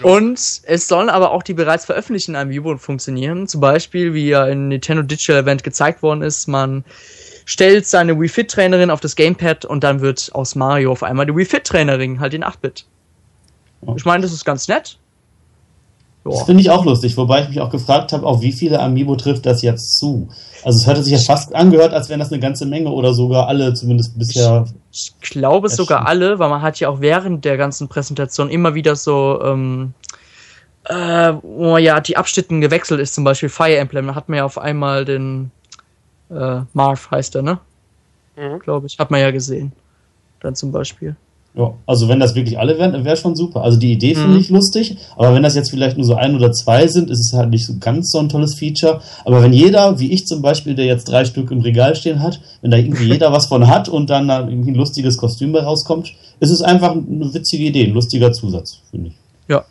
[0.01, 3.47] Und es sollen aber auch die bereits veröffentlichten Amiibo funktionieren.
[3.47, 6.85] Zum Beispiel, wie ja in Nintendo Digital Event gezeigt worden ist, man
[7.45, 11.25] stellt seine Wii Fit Trainerin auf das Gamepad und dann wird aus Mario auf einmal
[11.25, 12.85] die Wii Fit Trainerin, halt in 8-Bit.
[13.95, 14.97] Ich meine, das ist ganz nett.
[16.23, 19.15] Das finde ich auch lustig, wobei ich mich auch gefragt habe, auf wie viele Amiibo
[19.15, 20.29] trifft das jetzt zu?
[20.65, 23.47] Also es hätte sich ja fast angehört, als wären das eine ganze Menge oder sogar
[23.47, 24.65] alle, zumindest bisher.
[24.91, 28.73] Ich, ich glaube sogar alle, weil man hat ja auch während der ganzen Präsentation immer
[28.73, 29.93] wieder so, ähm,
[30.85, 34.45] äh, wo ja die Abschnitten gewechselt ist, zum Beispiel Fire Emblem, da hat man ja
[34.45, 35.51] auf einmal den
[36.31, 37.59] äh, Marv heißt er, ne?
[38.35, 38.57] Mhm.
[38.57, 38.97] Glaube ich.
[38.97, 39.71] Hat man ja gesehen.
[40.39, 41.15] Dann zum Beispiel.
[41.57, 43.63] Ja, also wenn das wirklich alle wären, wäre schon super.
[43.63, 44.39] Also die Idee finde mhm.
[44.39, 47.33] ich lustig, aber wenn das jetzt vielleicht nur so ein oder zwei sind, ist es
[47.33, 49.01] halt nicht so ganz so ein tolles Feature.
[49.23, 52.41] Aber wenn jeder, wie ich zum Beispiel, der jetzt drei Stück im Regal stehen hat,
[52.61, 55.61] wenn da irgendwie jeder was von hat und dann da irgendwie ein lustiges Kostüm bei
[55.61, 59.15] rauskommt, ist es einfach eine witzige Idee, ein lustiger Zusatz, finde ich.
[59.47, 59.63] Ja.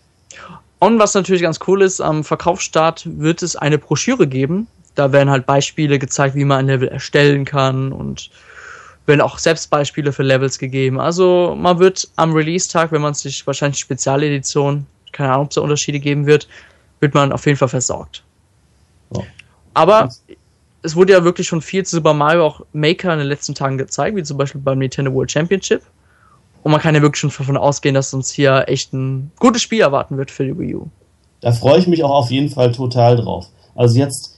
[0.79, 4.69] Und was natürlich ganz cool ist, am Verkaufsstart wird es eine Broschüre geben.
[4.95, 8.31] Da werden halt Beispiele gezeigt, wie man ein Level erstellen kann und
[9.07, 11.01] werden auch selbst Beispiele für Levels gegeben.
[11.01, 15.61] Also man wird am Release-Tag, wenn man sich wahrscheinlich Spezialedition, keine Ahnung, ob es da
[15.61, 16.49] Unterschiede geben wird,
[17.01, 18.23] wird man auf jeden Fall versorgt.
[19.11, 19.23] Oh.
[19.75, 20.09] Aber
[20.83, 23.79] es wurde ja wirklich schon viel zu Super Mario auch Maker in den letzten Tagen
[23.79, 25.83] gezeigt, wie zum Beispiel beim Nintendo World Championship.
[26.63, 29.81] Und man kann ja wirklich schon davon ausgehen, dass uns hier echt ein gutes Spiel
[29.81, 30.89] erwarten wird für die Wii U.
[31.43, 33.49] Da freue ich mich auch auf jeden Fall total drauf.
[33.75, 34.34] Also jetzt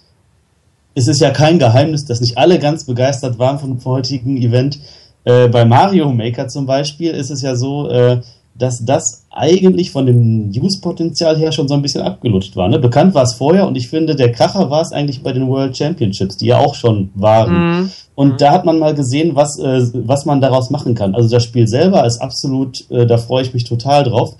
[0.96, 4.80] es ist ja kein Geheimnis, dass nicht alle ganz begeistert waren vom heutigen Event.
[5.24, 8.22] Äh, bei Mario Maker zum Beispiel ist es ja so, äh,
[8.54, 12.68] dass das eigentlich von dem Use-Potenzial her schon so ein bisschen abgelutscht war.
[12.68, 12.78] Ne?
[12.78, 15.76] Bekannt war es vorher und ich finde, der Kracher war es eigentlich bei den World
[15.76, 17.52] Championships, die ja auch schon waren.
[17.52, 17.90] Mhm.
[18.14, 18.36] Und mhm.
[18.38, 21.14] da hat man mal gesehen, was, äh, was man daraus machen kann.
[21.14, 24.34] Also das Spiel selber ist absolut, äh, da freue ich mich total drauf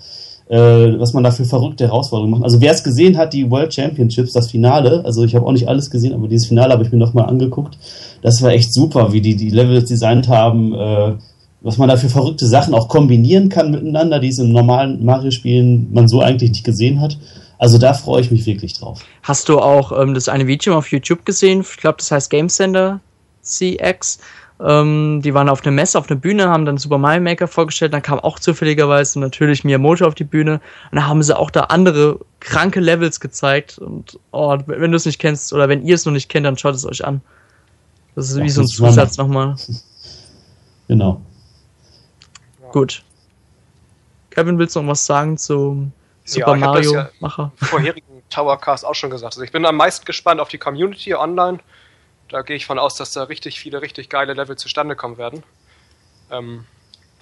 [0.49, 2.43] äh, was man da für verrückte Herausforderungen macht.
[2.43, 5.67] Also wer es gesehen hat, die World Championships, das Finale, also ich habe auch nicht
[5.67, 7.77] alles gesehen, aber dieses Finale habe ich mir nochmal angeguckt.
[8.21, 11.13] Das war echt super, wie die die Levels designt haben, äh,
[11.61, 15.91] was man da für verrückte Sachen auch kombinieren kann miteinander, die es in normalen Mario-Spielen
[15.91, 17.17] man so eigentlich nicht gesehen hat.
[17.57, 19.01] Also da freue ich mich wirklich drauf.
[19.23, 21.61] Hast du auch ähm, das eine Video auf YouTube gesehen?
[21.61, 23.01] Ich glaube, das heißt Game Center
[23.41, 24.19] CX
[24.59, 27.93] ähm, die waren auf einer Messe, auf einer Bühne, haben dann Super Mario Maker vorgestellt.
[27.93, 30.53] Dann kam auch zufälligerweise natürlich Miyamoto auf die Bühne.
[30.91, 33.77] Und dann haben sie auch da andere kranke Levels gezeigt.
[33.77, 36.57] Und oh, wenn du es nicht kennst oder wenn ihr es noch nicht kennt, dann
[36.57, 37.21] schaut es euch an.
[38.15, 39.55] Das ist wie so ein Zusatz nochmal.
[40.89, 41.19] Genau.
[42.71, 43.03] Gut.
[44.29, 45.91] Kevin, willst du noch was sagen zum
[46.23, 47.51] Super ja, Mario ja Macher?
[47.57, 49.33] Vorherigen Towercast auch schon gesagt.
[49.33, 51.59] Also ich bin am meisten gespannt auf die Community online
[52.29, 55.43] da gehe ich von aus, dass da richtig viele, richtig geile Level zustande kommen werden.
[56.31, 56.65] Ähm,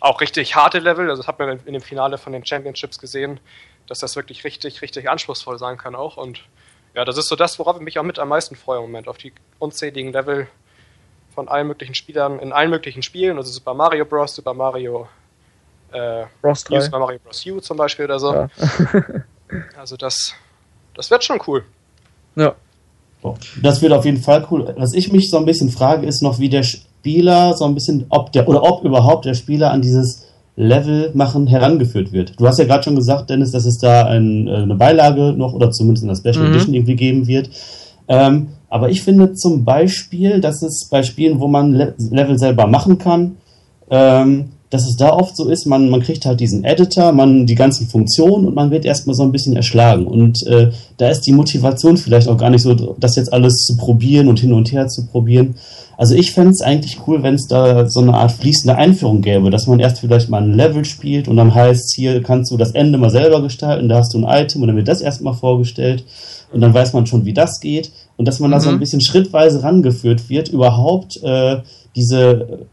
[0.01, 3.39] auch richtig harte Level, also das hat man in dem Finale von den Championships gesehen,
[3.87, 6.17] dass das wirklich richtig, richtig anspruchsvoll sein kann auch.
[6.17, 6.41] Und
[6.93, 9.07] ja, das ist so das, worauf ich mich auch mit am meisten freue im Moment,
[9.07, 10.47] auf die unzähligen Level
[11.33, 15.07] von allen möglichen Spielern in allen möglichen Spielen, also Super Mario Bros., Super Mario
[15.91, 16.61] äh, Bros.
[16.61, 17.45] Super Mario Bros.
[17.45, 18.33] U zum Beispiel oder so.
[18.33, 18.49] Ja.
[19.77, 20.33] also das,
[20.93, 21.65] das wird schon cool.
[22.35, 22.55] Ja.
[23.61, 24.73] Das wird auf jeden Fall cool.
[24.77, 28.05] Was ich mich so ein bisschen frage, ist noch, wie der Spieler so ein bisschen,
[28.09, 32.39] ob der, oder ob überhaupt der Spieler an dieses Level machen herangeführt wird.
[32.39, 35.53] Du hast ja gerade schon gesagt, Dennis, dass es da ein, äh, eine Beilage noch
[35.53, 36.53] oder zumindest in der Special mhm.
[36.53, 37.49] Edition irgendwie geben wird.
[38.07, 42.67] Ähm, aber ich finde zum Beispiel, dass es bei Spielen, wo man Le Level selber
[42.67, 43.37] machen kann,
[43.89, 47.55] ähm, dass es da oft so ist, man, man kriegt halt diesen Editor, man die
[47.55, 50.05] ganzen Funktionen und man wird erstmal so ein bisschen erschlagen.
[50.05, 53.77] Und äh, da ist die Motivation vielleicht auch gar nicht so, das jetzt alles zu
[53.77, 55.55] probieren und hin und her zu probieren.
[55.97, 59.49] Also ich fände es eigentlich cool, wenn es da so eine Art fließende Einführung gäbe,
[59.49, 62.71] dass man erst vielleicht mal ein Level spielt und dann heißt hier kannst du das
[62.71, 66.03] Ende mal selber gestalten, da hast du ein Item und dann wird das erstmal vorgestellt
[66.51, 68.53] und dann weiß man schon, wie das geht und dass man mhm.
[68.55, 68.79] da so ein mhm.
[68.79, 71.61] bisschen schrittweise rangeführt wird, überhaupt äh,
[71.95, 72.67] diese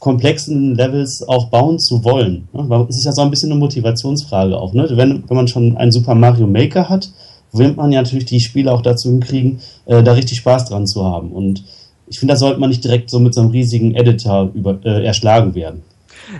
[0.00, 2.48] komplexen Levels auch bauen zu wollen.
[2.88, 4.72] Es ist ja so ein bisschen eine Motivationsfrage auch.
[4.72, 4.88] Ne?
[4.92, 7.10] Wenn, wenn man schon einen Super Mario Maker hat,
[7.52, 11.04] will man ja natürlich die Spieler auch dazu hinkriegen, äh, da richtig Spaß dran zu
[11.04, 11.32] haben.
[11.32, 11.64] Und
[12.06, 15.04] ich finde, da sollte man nicht direkt so mit so einem riesigen Editor über, äh,
[15.04, 15.82] erschlagen werden.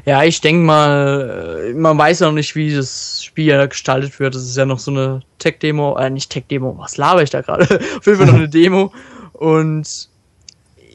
[0.04, 4.20] Ja, ich denke mal, äh, man weiß ja noch nicht, wie das Spiel ja gestaltet
[4.20, 4.34] wird.
[4.34, 7.64] Das ist ja noch so eine Tech-Demo, äh, nicht Tech-Demo, was laber ich da gerade?
[7.98, 8.92] Auf jeden Fall noch eine Demo.
[9.32, 10.08] Und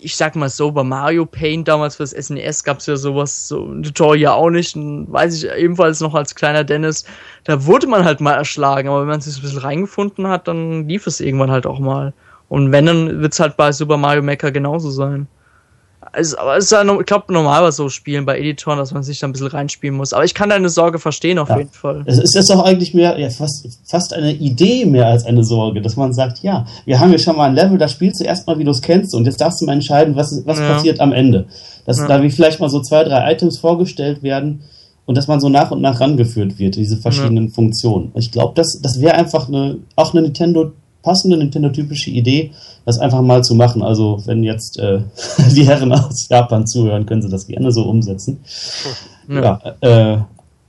[0.04, 3.66] ich sag mal so, bei Mario Paint damals fürs SNES gab es ja sowas, so
[3.66, 4.76] ein Tutorial auch nicht.
[4.76, 7.06] Und weiß ich ebenfalls noch als kleiner Dennis,
[7.46, 10.88] da wurde man halt mal erschlagen, aber wenn man sich ein bisschen reingefunden hat, dann
[10.88, 12.14] lief es irgendwann halt auch mal.
[12.50, 15.28] Und wenn, dann wird's halt bei Super Mario Maker genauso sein.
[16.14, 19.02] Also, aber es ist ja, ich glaube, normal was so spielen bei Editoren, dass man
[19.02, 20.14] sich da ein bisschen reinspielen muss.
[20.14, 21.58] Aber ich kann deine Sorge verstehen auf ja.
[21.58, 22.04] jeden Fall.
[22.06, 25.96] Es ist auch eigentlich mehr, ja, fast, fast eine Idee mehr als eine Sorge, dass
[25.96, 28.64] man sagt, ja, wir haben hier schon mal ein Level, da spielst du erstmal, wie
[28.64, 30.74] du es kennst, und jetzt darfst du mal entscheiden, was, was ja.
[30.74, 31.48] passiert am Ende.
[31.86, 32.08] Dass ja.
[32.08, 34.62] da wie vielleicht mal so zwei, drei Items vorgestellt werden
[35.06, 38.12] und dass man so nach und nach rangeführt wird, diese verschiedenen Funktionen.
[38.16, 42.52] Ich glaube, das, das wäre einfach eine, auch eine Nintendo passende Nintendo-typische Idee,
[42.86, 43.84] das einfach mal zu machen.
[43.84, 45.02] Also wenn jetzt äh,
[45.56, 48.44] die Herren aus Japan zuhören, können sie das gerne so umsetzen.
[49.28, 50.18] Ja, ja äh,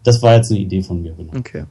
[0.03, 1.13] das war jetzt eine Idee von mir.
[1.13, 1.33] Genau.
[1.39, 1.65] Okay.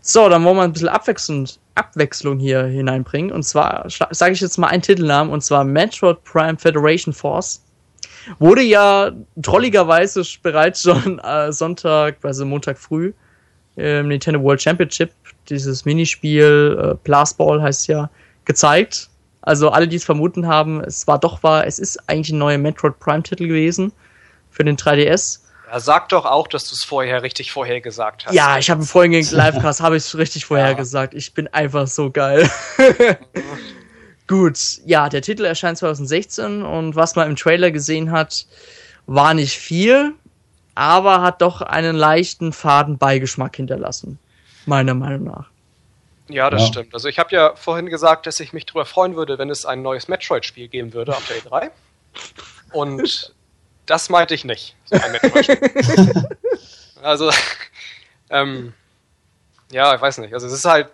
[0.00, 3.32] So, dann wollen wir ein bisschen Abwechslung, Abwechslung hier hineinbringen.
[3.32, 7.60] Und zwar sage ich jetzt mal einen Titelnamen, und zwar Metroid Prime Federation Force.
[8.38, 13.12] Wurde ja trolligerweise bereits schon äh, Sonntag, also Montag früh,
[13.74, 15.10] im Nintendo World Championship,
[15.50, 18.10] dieses Minispiel, äh, Blastball heißt ja,
[18.44, 19.08] gezeigt.
[19.42, 22.58] Also alle, die es vermuten haben, es war doch wahr, es ist eigentlich ein neuer
[22.58, 23.92] Metroid Prime-Titel gewesen
[24.50, 25.40] für den 3DS.
[25.70, 28.34] Ja, sag doch auch, dass du es vorher richtig vorhergesagt hast.
[28.34, 31.14] Ja, ich habe vorhin gegen Livecast habe ich es richtig vorhergesagt.
[31.14, 32.50] Ich bin einfach so geil.
[34.26, 38.46] Gut, ja, der Titel erscheint 2016 und was man im Trailer gesehen hat,
[39.06, 40.14] war nicht viel
[40.76, 44.18] aber hat doch einen leichten faden Beigeschmack hinterlassen.
[44.66, 45.48] Meiner Meinung nach.
[46.28, 46.66] Ja, das ja.
[46.68, 46.94] stimmt.
[46.94, 49.82] Also ich habe ja vorhin gesagt, dass ich mich darüber freuen würde, wenn es ein
[49.82, 51.70] neues Metroid-Spiel geben würde auf der E3.
[52.72, 53.34] Und
[53.86, 54.74] das meinte ich nicht.
[54.86, 56.28] So ein Metroid-Spiel.
[57.02, 57.30] also,
[58.30, 58.74] ähm,
[59.70, 60.34] ja, ich weiß nicht.
[60.34, 60.88] Also es ist halt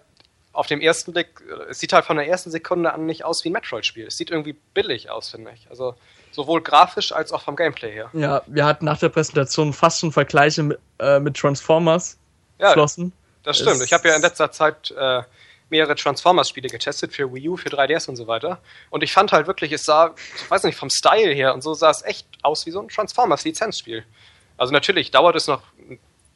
[0.52, 3.48] auf dem ersten Blick, es sieht halt von der ersten Sekunde an nicht aus wie
[3.48, 4.08] ein Metroid-Spiel.
[4.08, 5.66] Es sieht irgendwie billig aus, finde ich.
[5.70, 5.94] Also
[6.32, 8.08] Sowohl grafisch als auch vom Gameplay her.
[8.14, 12.18] Ja, wir hatten nach der Präsentation fast schon Vergleiche mit, äh, mit Transformers
[12.58, 13.12] ja, geschlossen.
[13.42, 13.82] Das stimmt.
[13.82, 15.22] Ich habe ja in letzter Zeit äh,
[15.68, 18.60] mehrere Transformers-Spiele getestet für Wii U, für 3DS und so weiter.
[18.90, 21.74] Und ich fand halt wirklich, es sah, ich weiß nicht, vom Style her und so
[21.74, 24.04] sah es echt aus wie so ein Transformers-Lizenzspiel.
[24.56, 25.62] Also natürlich dauert es noch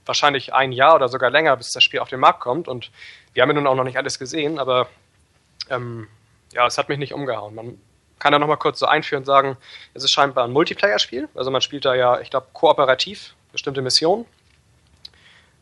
[0.07, 2.67] wahrscheinlich ein Jahr oder sogar länger, bis das Spiel auf den Markt kommt.
[2.67, 2.91] Und
[3.35, 4.89] wir haben ja nun auch noch nicht alles gesehen, aber
[5.69, 6.09] ähm,
[6.53, 7.55] ja, es hat mich nicht umgehauen.
[7.55, 7.81] Man
[8.19, 9.57] kann da nochmal kurz so einführen und sagen,
[9.95, 11.29] es ist scheinbar ein Multiplayer-Spiel.
[11.35, 14.25] Also man spielt da ja, ich glaube, kooperativ bestimmte Missionen.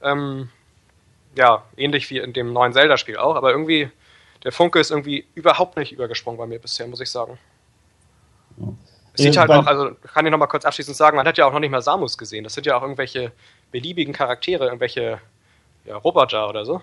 [0.03, 0.51] Ähm,
[1.37, 3.91] ja, ähnlich wie in dem neuen Zelda-Spiel auch, aber irgendwie,
[4.43, 7.39] der Funke ist irgendwie überhaupt nicht übergesprungen bei mir bisher, muss ich sagen.
[8.57, 8.69] Ja.
[9.17, 11.53] Es sieht halt auch, also kann ich nochmal kurz abschließend sagen, man hat ja auch
[11.53, 12.43] noch nicht mal Samus gesehen.
[12.43, 13.31] Das sind ja auch irgendwelche
[13.71, 15.21] beliebigen Charaktere, irgendwelche
[15.85, 16.81] ja, Roboter oder so.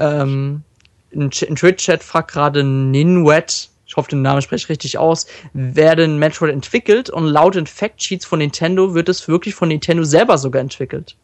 [0.00, 0.62] Ähm,
[1.10, 6.18] in, in Twitch-Chat fragt gerade Ninwet, ich hoffe, den Namen spreche ich richtig aus, werden
[6.18, 10.60] Metroid entwickelt und laut den Factsheets von Nintendo wird es wirklich von Nintendo selber sogar
[10.60, 11.16] entwickelt.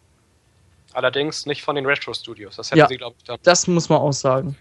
[0.95, 2.57] Allerdings nicht von den Retro Studios.
[2.57, 3.39] Das hätten ja, sie, glaube ich, dann.
[3.43, 4.57] Das muss man auch sagen.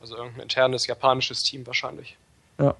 [0.00, 2.16] Also irgendein internes japanisches Team wahrscheinlich.
[2.58, 2.74] Ja.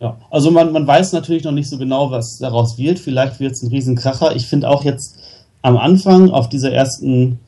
[0.00, 3.00] Ja, also man, man weiß natürlich noch nicht so genau, was daraus wird.
[3.00, 4.36] Vielleicht wird es ein Riesenkracher.
[4.36, 5.18] Ich finde auch jetzt
[5.62, 7.40] am Anfang auf dieser ersten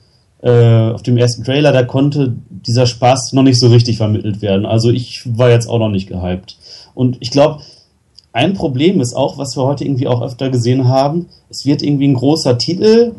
[0.43, 4.65] äh, auf dem ersten Trailer, da konnte dieser Spaß noch nicht so richtig vermittelt werden.
[4.65, 6.57] Also ich war jetzt auch noch nicht gehypt.
[6.95, 7.61] Und ich glaube,
[8.33, 12.09] ein Problem ist auch, was wir heute irgendwie auch öfter gesehen haben, es wird irgendwie
[12.09, 13.13] ein großer Titel,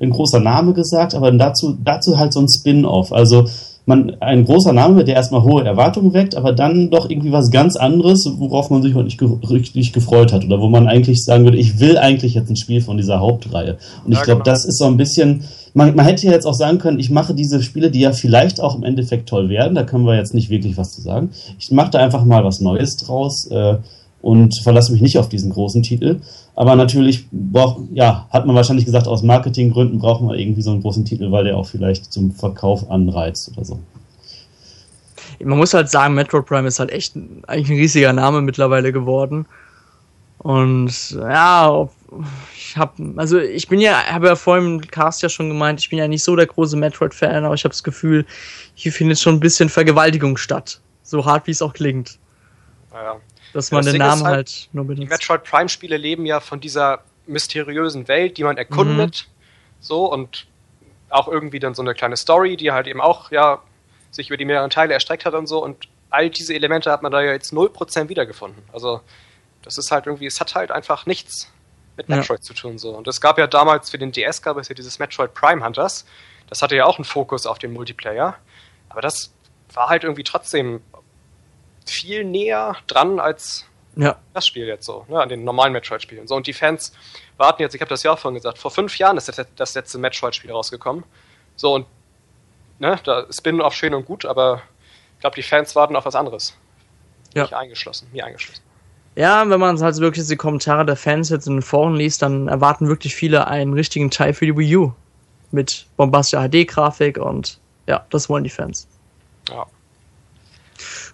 [0.00, 3.12] ein großer Name gesagt, aber dazu, dazu halt so ein Spin-off.
[3.12, 3.46] Also
[3.88, 7.74] man, ein großer Name, der erstmal hohe Erwartungen weckt, aber dann doch irgendwie was ganz
[7.74, 10.44] anderes, worauf man sich heute nicht richtig gefreut hat.
[10.44, 13.78] Oder wo man eigentlich sagen würde, ich will eigentlich jetzt ein Spiel von dieser Hauptreihe.
[14.04, 14.52] Und ich glaube, genau.
[14.52, 17.34] das ist so ein bisschen, man, man hätte ja jetzt auch sagen können, ich mache
[17.34, 20.50] diese Spiele, die ja vielleicht auch im Endeffekt toll werden, da können wir jetzt nicht
[20.50, 21.30] wirklich was zu sagen.
[21.58, 23.78] Ich mache da einfach mal was Neues draus äh,
[24.20, 26.20] und verlasse mich nicht auf diesen großen Titel.
[26.54, 30.82] Aber natürlich braucht, ja, hat man wahrscheinlich gesagt, aus Marketinggründen brauchen wir irgendwie so einen
[30.82, 33.78] großen Titel, weil der auch vielleicht zum Verkauf anreizt oder so.
[35.40, 37.14] Man muss halt sagen, Metro Prime ist halt echt
[37.46, 39.46] eigentlich ein riesiger Name mittlerweile geworden.
[40.38, 41.88] Und ja,
[42.56, 45.90] ich habe, also ich bin ja, habe ja vorhin im Cast ja schon gemeint, ich
[45.90, 48.24] bin ja nicht so der große Metroid-Fan, aber ich habe das Gefühl,
[48.74, 50.80] hier findet schon ein bisschen Vergewaltigung statt.
[51.02, 52.18] So hart wie es auch klingt.
[52.92, 53.16] Naja.
[53.58, 55.02] Dass man das den Ding Namen halt, halt, nur benutzt.
[55.02, 59.26] Die Metroid Prime-Spiele leben ja von dieser mysteriösen Welt, die man erkundet.
[59.28, 59.32] Mhm.
[59.80, 60.46] So und
[61.10, 63.62] auch irgendwie dann so eine kleine Story, die halt eben auch, ja,
[64.10, 65.62] sich über die mehreren Teile erstreckt hat und so.
[65.62, 68.62] Und all diese Elemente hat man da ja jetzt 0% wiedergefunden.
[68.72, 69.00] Also,
[69.62, 71.50] das ist halt irgendwie, es hat halt einfach nichts
[71.96, 72.44] mit Metroid ja.
[72.44, 72.78] zu tun.
[72.78, 72.90] So.
[72.90, 76.06] Und es gab ja damals für den DS gab es ja dieses Metroid Prime Hunters.
[76.48, 78.36] Das hatte ja auch einen Fokus auf den Multiplayer.
[78.88, 79.32] Aber das
[79.74, 80.80] war halt irgendwie trotzdem
[81.90, 83.64] viel näher dran als
[83.96, 84.16] Ja.
[84.32, 86.28] Das Spiel jetzt so, ne, an den normalen Metroid-Spielen.
[86.28, 86.92] So, und die Fans
[87.36, 89.74] warten jetzt, ich habe das ja auch vorhin gesagt, vor fünf Jahren ist das, das
[89.74, 91.02] letzte Metroid-Spiel rausgekommen.
[91.56, 91.86] So, und
[92.78, 94.62] ne, da ist Spin-off schön und gut, aber
[95.14, 96.56] ich glaube, die Fans warten auf was anderes.
[97.34, 97.42] Ja.
[97.42, 98.62] Mich eingeschlossen, mir eingeschlossen.
[99.16, 102.46] Ja, wenn man halt wirklich die Kommentare der Fans jetzt in den Foren liest, dann
[102.46, 104.92] erwarten wirklich viele einen richtigen Teil für die Wii U.
[105.50, 108.86] Mit bombastischer HD-Grafik und ja, das wollen die Fans.
[109.48, 109.66] Ja.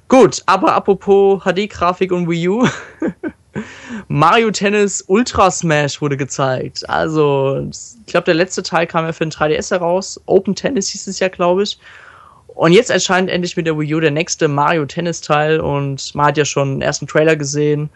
[0.09, 2.69] Gut, aber apropos HD-Grafik und Wii U.
[4.09, 6.89] Mario Tennis Ultra Smash wurde gezeigt.
[6.89, 10.21] Also, ich glaube, der letzte Teil kam ja für den 3DS heraus.
[10.27, 11.79] Open Tennis hieß es ja, glaube ich.
[12.49, 16.27] Und jetzt erscheint endlich mit der Wii U der nächste Mario Tennis Teil und man
[16.27, 17.91] hat ja schon einen ersten Trailer gesehen.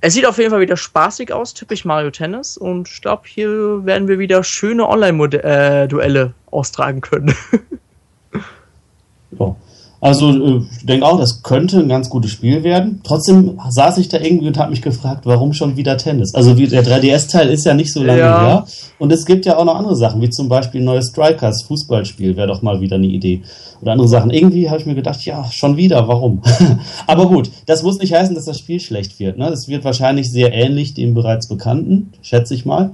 [0.00, 2.56] Es sieht auf jeden Fall wieder spaßig aus, typisch Mario Tennis.
[2.56, 7.34] Und ich glaube, hier werden wir wieder schöne Online-Duelle äh, austragen können.
[9.38, 9.56] ja.
[10.00, 13.00] Also äh, ich denke auch, das könnte ein ganz gutes Spiel werden.
[13.04, 16.34] Trotzdem saß ich da irgendwie und habe mich gefragt, warum schon wieder Tennis?
[16.34, 18.40] Also wie, der 3DS-Teil ist ja nicht so lange ja.
[18.40, 18.64] her.
[18.98, 22.48] Und es gibt ja auch noch andere Sachen, wie zum Beispiel neues Strikers, Fußballspiel, wäre
[22.48, 23.42] doch mal wieder eine Idee.
[23.82, 24.30] Oder andere Sachen.
[24.30, 26.42] Irgendwie habe ich mir gedacht, ja, schon wieder, warum?
[27.06, 29.36] Aber gut, das muss nicht heißen, dass das Spiel schlecht wird.
[29.36, 29.50] Ne?
[29.50, 32.92] Das wird wahrscheinlich sehr ähnlich dem bereits bekannten, schätze ich mal.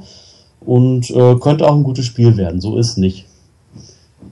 [0.60, 2.60] Und äh, könnte auch ein gutes Spiel werden.
[2.60, 3.26] So ist nicht.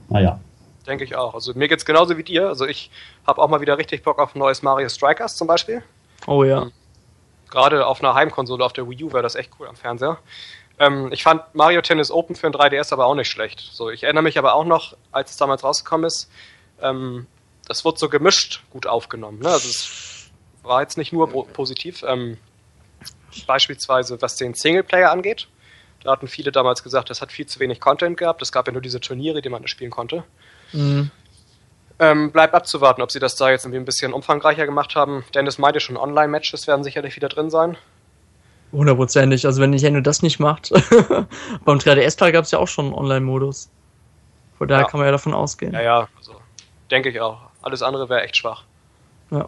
[0.09, 0.39] Naja.
[0.87, 1.33] Denke ich auch.
[1.33, 2.47] Also mir geht's genauso wie dir.
[2.47, 2.91] Also ich
[3.25, 5.83] habe auch mal wieder richtig Bock auf ein neues Mario Strikers zum Beispiel.
[6.27, 6.63] Oh ja.
[6.63, 6.71] Ähm,
[7.49, 10.17] gerade auf einer Heimkonsole auf der Wii U wäre das echt cool am Fernseher.
[10.77, 13.59] Ähm, ich fand Mario Tennis Open für ein 3DS aber auch nicht schlecht.
[13.59, 16.29] So, ich erinnere mich aber auch noch, als es damals rausgekommen ist,
[16.81, 17.27] ähm,
[17.67, 19.39] das wurde so gemischt gut aufgenommen.
[19.39, 19.49] Ne?
[19.49, 20.29] Also es
[20.63, 22.03] war jetzt nicht nur positiv.
[22.07, 22.37] Ähm,
[23.47, 25.47] beispielsweise was den Singleplayer angeht.
[26.03, 28.41] Da hatten viele damals gesagt, das hat viel zu wenig Content gehabt.
[28.41, 30.23] Es gab ja nur diese Turniere, die man spielen konnte.
[30.73, 31.11] Mhm.
[31.97, 35.23] Ähm, bleibt abzuwarten, ob sie das da jetzt irgendwie ein bisschen umfangreicher gemacht haben.
[35.33, 37.77] Dennis meinte schon, Online-Matches werden sicherlich wieder drin sein.
[38.73, 39.45] Hundertprozentig.
[39.45, 40.71] Also wenn Nintendo das nicht macht.
[41.65, 43.69] Beim 3DS-Teil gab es ja auch schon einen Online-Modus.
[44.57, 44.89] Von daher ja.
[44.89, 45.73] kann man ja davon ausgehen.
[45.73, 46.35] Ja, ja, also,
[46.91, 47.39] denke ich auch.
[47.61, 48.63] Alles andere wäre echt schwach.
[49.31, 49.47] Ja.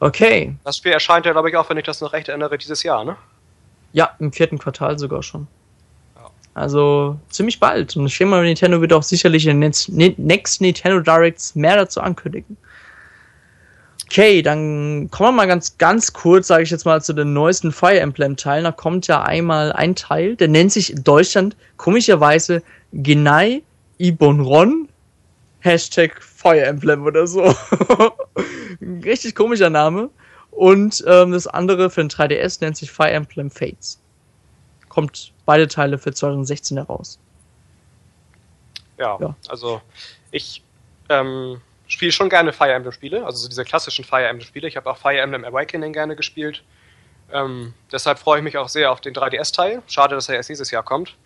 [0.00, 0.56] Okay.
[0.64, 3.04] Das Spiel erscheint ja, glaube ich, auch, wenn ich das noch recht erinnere, dieses Jahr,
[3.04, 3.16] ne?
[3.92, 5.48] Ja, im vierten Quartal sogar schon.
[6.58, 7.96] Also ziemlich bald.
[7.96, 9.72] Und ich denke mal, Nintendo wird auch sicherlich in den
[10.16, 12.56] Next Nintendo Directs mehr dazu ankündigen.
[14.06, 17.70] Okay, dann kommen wir mal ganz, ganz kurz, sage ich jetzt mal, zu den neuesten
[17.70, 18.64] Fire Emblem-Teilen.
[18.64, 23.62] Da kommt ja einmal ein Teil, der nennt sich in Deutschland komischerweise Genai
[23.98, 24.88] Ibonron
[25.60, 27.42] Hashtag Fire Emblem oder so.
[29.04, 30.10] Richtig komischer Name.
[30.50, 34.00] Und ähm, das andere für den 3DS nennt sich Fire Emblem Fates.
[34.88, 37.18] Kommt beide Teile für 2016 heraus.
[38.98, 39.34] Ja, ja.
[39.48, 39.80] also
[40.30, 40.62] ich
[41.08, 44.68] ähm, spiele schon gerne Fire Emblem Spiele, also so diese klassischen Fire Emblem Spiele.
[44.68, 46.62] Ich habe auch Fire Emblem Awakening gerne gespielt.
[47.32, 49.82] Ähm, deshalb freue ich mich auch sehr auf den 3DS-Teil.
[49.86, 51.16] Schade, dass er erst dieses Jahr kommt.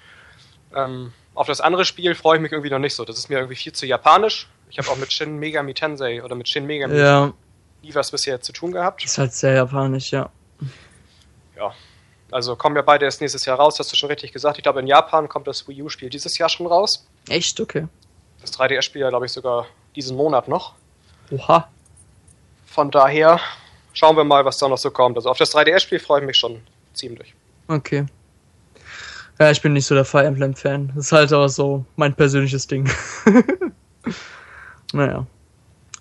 [0.73, 3.05] Ähm, auf das andere Spiel freue ich mich irgendwie noch nicht so.
[3.05, 4.49] Das ist mir irgendwie viel zu japanisch.
[4.71, 7.33] Ich habe auch mit Shin Megami Tensei oder mit Shin Megami ja.
[7.83, 9.05] nie was bisher zu tun gehabt.
[9.05, 10.31] Ist halt sehr japanisch, ja.
[11.57, 11.75] Ja,
[12.33, 14.59] also kommen ja beide erst nächstes Jahr raus, hast du schon richtig gesagt.
[14.59, 17.07] Ich glaube, in Japan kommt das Wii U-Spiel dieses Jahr schon raus.
[17.29, 17.61] Echt?
[17.61, 17.87] Okay.
[18.41, 20.75] Das 3DS-Spiel ja, glaube ich, sogar diesen Monat noch.
[21.31, 21.69] Oha.
[22.67, 23.39] Von daher
[23.93, 25.17] schauen wir mal, was da noch so kommt.
[25.17, 26.61] Also auf das 3DS-Spiel freue ich mich schon
[26.95, 27.35] ziemlich.
[27.69, 28.07] Okay.
[29.39, 30.93] Ja, ich bin nicht so der Fire Emblem-Fan.
[30.95, 32.91] Das ist halt auch so mein persönliches Ding.
[34.93, 35.27] naja.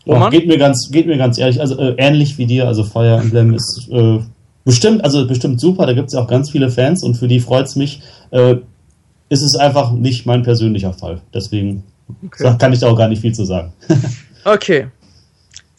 [0.06, 0.32] Roman?
[0.32, 3.20] Ja, geht, mir ganz, geht mir ganz ehrlich, also äh, ähnlich wie dir, also Fire
[3.22, 4.20] Emblem ist äh,
[4.64, 7.40] Bestimmt, also bestimmt super, da gibt es ja auch ganz viele Fans und für die
[7.40, 8.02] freut es mich.
[8.32, 8.58] Äh,
[9.30, 11.22] ist es einfach nicht mein persönlicher Fall.
[11.34, 11.84] Deswegen
[12.26, 12.56] okay.
[12.60, 13.72] kann ich da auch gar nicht viel zu sagen.
[14.46, 14.88] okay.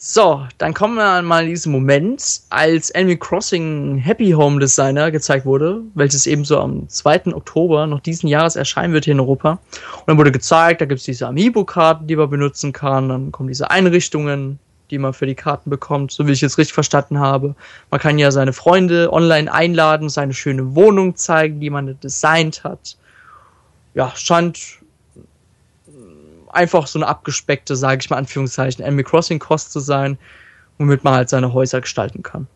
[0.05, 5.45] So, dann kommen wir mal in diesen Moment, als Animal Crossing Happy Home Designer gezeigt
[5.45, 7.27] wurde, welches ebenso am 2.
[7.27, 9.51] Oktober noch diesen Jahres erscheinen wird hier in Europa.
[9.51, 13.47] Und dann wurde gezeigt, da gibt es diese Amiibo-Karten, die man benutzen kann, dann kommen
[13.47, 14.59] diese Einrichtungen,
[14.91, 17.55] die man für die Karten bekommt, so wie ich es richtig verstanden habe.
[17.89, 22.97] Man kann ja seine Freunde online einladen, seine schöne Wohnung zeigen, die man designt hat.
[23.95, 24.83] Ja, scheint
[26.49, 30.17] einfach so eine abgespeckte, sage ich mal Anführungszeichen, Animal Crossing Kost zu sein,
[30.77, 32.47] womit man halt seine Häuser gestalten kann.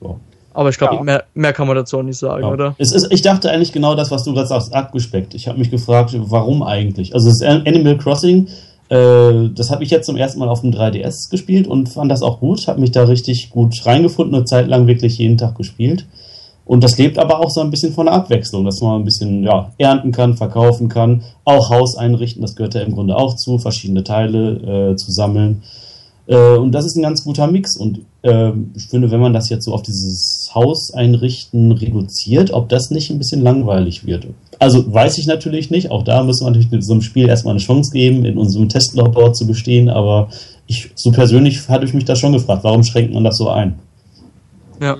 [0.00, 0.20] So.
[0.52, 1.02] Aber ich glaube, ja.
[1.02, 2.50] mehr, mehr kann man dazu auch nicht sagen, ja.
[2.50, 2.74] oder?
[2.78, 5.34] Es ist, ich dachte eigentlich genau das, was du gerade sagst, abgespeckt.
[5.34, 7.14] Ich habe mich gefragt, warum eigentlich?
[7.14, 8.48] Also das Animal Crossing
[8.90, 12.22] äh, das habe ich jetzt zum ersten Mal auf dem 3DS gespielt und fand das
[12.22, 16.06] auch gut, habe mich da richtig gut reingefunden, eine Zeit lang wirklich jeden Tag gespielt.
[16.64, 19.42] Und das lebt aber auch so ein bisschen von der Abwechslung, dass man ein bisschen
[19.42, 23.58] ja, ernten kann, verkaufen kann, auch Haus einrichten, das gehört ja im Grunde auch zu,
[23.58, 25.62] verschiedene Teile äh, zu sammeln.
[26.26, 27.76] Äh, und das ist ein ganz guter Mix.
[27.76, 32.68] Und äh, ich finde, wenn man das jetzt so auf dieses Haus einrichten reduziert, ob
[32.68, 34.26] das nicht ein bisschen langweilig wird.
[34.58, 35.90] Also weiß ich natürlich nicht.
[35.90, 38.68] Auch da müssen wir natürlich mit so einem Spiel erstmal eine Chance geben, in unserem
[38.68, 39.88] Testlabor zu bestehen.
[39.88, 40.28] Aber
[40.66, 43.78] ich, so persönlich hatte ich mich da schon gefragt, warum schränkt man das so ein?
[44.80, 44.96] Ja.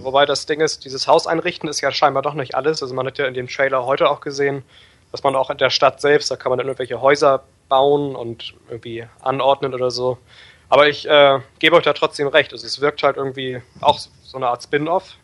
[0.00, 2.82] Wobei das Ding ist, dieses Haus einrichten ist ja scheinbar doch nicht alles.
[2.82, 4.62] Also man hat ja in dem Trailer heute auch gesehen,
[5.10, 8.54] dass man auch in der Stadt selbst, da kann man dann irgendwelche Häuser bauen und
[8.68, 10.18] irgendwie anordnen oder so.
[10.68, 12.52] Aber ich äh, gebe euch da trotzdem recht.
[12.52, 14.00] Also es wirkt halt irgendwie auch
[14.32, 15.16] so eine Art Spin-off,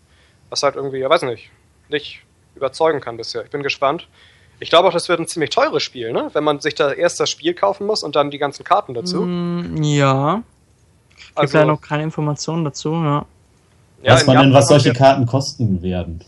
[0.50, 1.50] was halt irgendwie, ich weiß nicht,
[1.88, 2.20] nicht
[2.54, 3.42] überzeugen kann bisher.
[3.42, 4.06] Ich bin gespannt.
[4.60, 6.30] Ich glaube auch, das wird ein ziemlich teures Spiel, ne?
[6.32, 9.22] Wenn man sich da erst das Spiel kaufen muss und dann die ganzen Karten dazu.
[9.22, 10.42] Mm, ja.
[11.16, 13.24] Ich also, habe ja noch keine Informationen dazu, ja.
[14.02, 16.22] ja Weiß man denn, was solche Karten kosten werden?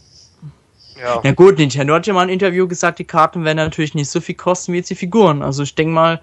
[0.99, 1.21] Ja.
[1.23, 4.21] ja gut, Nintendo hat ja mal ein Interview gesagt, die Karten werden natürlich nicht so
[4.21, 5.43] viel kosten wie jetzt die Figuren.
[5.43, 6.21] Also ich denke mal,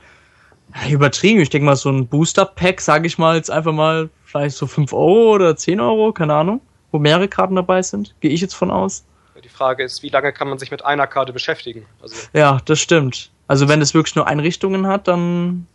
[0.90, 4.68] übertrieben, ich denke mal so ein Booster-Pack, sage ich mal jetzt einfach mal, vielleicht so
[4.68, 6.62] 5 Euro oder 10 Euro, keine Ahnung,
[6.92, 9.06] wo mehrere Karten dabei sind, gehe ich jetzt von aus.
[9.44, 11.86] Die Frage ist, wie lange kann man sich mit einer Karte beschäftigen?
[12.02, 13.32] Also ja, das stimmt.
[13.48, 15.68] Also wenn es wirklich nur Einrichtungen hat, dann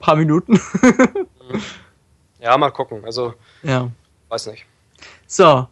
[0.00, 0.60] paar Minuten.
[2.40, 3.04] ja, mal gucken.
[3.04, 3.90] Also, ja.
[4.28, 4.66] weiß nicht.
[5.26, 5.68] So,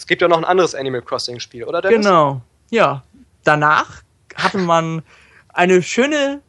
[0.00, 2.06] es gibt ja noch ein anderes Animal Crossing Spiel, oder Dennis?
[2.06, 2.40] Genau.
[2.70, 3.02] Ja.
[3.44, 4.02] Danach
[4.34, 5.02] hatte man
[5.48, 6.40] eine schöne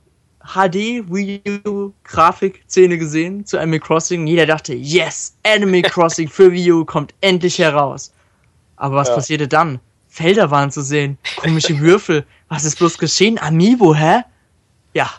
[0.43, 4.27] HD Wii U Grafikszene gesehen zu Animal Crossing.
[4.27, 8.13] Jeder dachte, yes, Animal Crossing für Wii U kommt endlich heraus.
[8.75, 9.15] Aber was ja.
[9.15, 9.79] passierte dann?
[10.07, 12.25] Felder waren zu sehen, komische Würfel.
[12.49, 13.39] Was ist bloß geschehen?
[13.39, 14.21] Amiibo, hä?
[14.93, 15.09] Ja,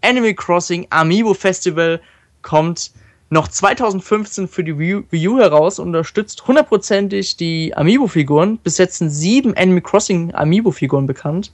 [0.00, 2.00] Animal Crossing Amiibo Festival
[2.42, 2.92] kommt
[3.30, 8.58] noch 2015 für die Wii U heraus unterstützt hundertprozentig die Amiibo-Figuren.
[8.58, 11.52] Bis jetzt sind sieben Animal Crossing Amiibo-Figuren bekannt.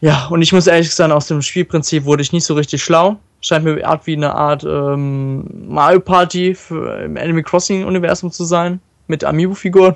[0.00, 3.16] Ja, und ich muss ehrlich sagen, aus dem Spielprinzip wurde ich nicht so richtig schlau.
[3.40, 8.80] Scheint mir Art wie eine Art ähm, Mario Party für, im Animal Crossing-Universum zu sein.
[9.06, 9.94] Mit Amiibo-Figuren.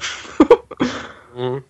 [1.36, 1.62] mhm.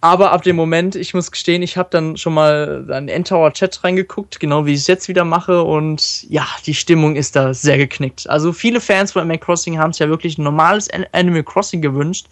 [0.00, 3.82] Aber ab dem Moment, ich muss gestehen, ich habe dann schon mal in Endtower Chat
[3.82, 5.64] reingeguckt, genau wie ich es jetzt wieder mache.
[5.64, 8.28] Und ja, die Stimmung ist da sehr geknickt.
[8.30, 12.26] Also viele Fans von Animal Crossing haben es ja wirklich ein normales Animal Crossing gewünscht.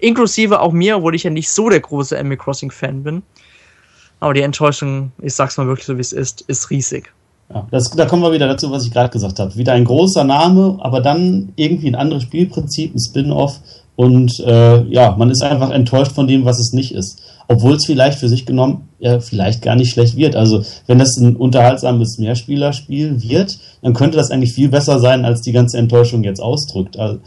[0.00, 3.22] Inklusive auch mir, obwohl ich ja nicht so der große Animal Crossing Fan bin.
[4.20, 7.12] Aber die Enttäuschung, ich sag's mal wirklich so wie es ist, ist riesig.
[7.52, 9.56] Ja, das, da kommen wir wieder dazu, was ich gerade gesagt habe.
[9.56, 13.60] Wieder ein großer Name, aber dann irgendwie ein anderes Spielprinzip, ein Spin-off
[13.96, 17.20] und äh, ja, man ist einfach enttäuscht von dem, was es nicht ist.
[17.48, 20.36] Obwohl es vielleicht für sich genommen ja, vielleicht gar nicht schlecht wird.
[20.36, 25.40] Also wenn das ein unterhaltsames Mehrspielerspiel wird, dann könnte das eigentlich viel besser sein, als
[25.40, 26.98] die ganze Enttäuschung jetzt ausdrückt.
[26.98, 27.18] Also,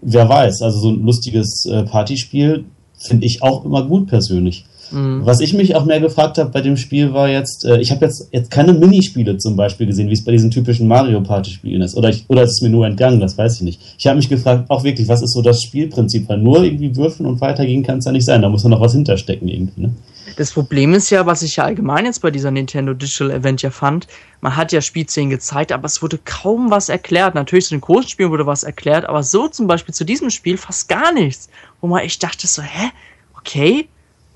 [0.00, 2.64] wer weiß, also so ein lustiges äh, Partyspiel
[2.96, 4.64] finde ich auch immer gut persönlich.
[4.90, 5.24] Mhm.
[5.24, 8.04] Was ich mich auch mehr gefragt habe bei dem Spiel war jetzt, äh, ich habe
[8.04, 11.82] jetzt, jetzt keine Minispiele zum Beispiel gesehen, wie es bei diesen typischen Mario Party Spielen
[11.82, 11.96] ist.
[11.96, 13.80] Oder, ich, oder ist es mir nur entgangen, das weiß ich nicht.
[13.98, 16.28] Ich habe mich gefragt, auch wirklich, was ist so das Spielprinzip?
[16.28, 18.42] Weil nur irgendwie würfeln und weitergehen kann es ja nicht sein.
[18.42, 19.82] Da muss ja noch was hinterstecken irgendwie.
[19.82, 19.90] Ne?
[20.36, 23.70] Das Problem ist ja, was ich ja allgemein jetzt bei dieser Nintendo Digital Event ja
[23.70, 24.06] fand,
[24.40, 27.34] man hat ja Spielszenen gezeigt, aber es wurde kaum was erklärt.
[27.34, 30.58] Natürlich zu den großen Spielen wurde was erklärt, aber so zum Beispiel zu diesem Spiel
[30.58, 31.48] fast gar nichts.
[31.80, 32.90] Wo man echt dachte so, hä?
[33.38, 33.88] Okay,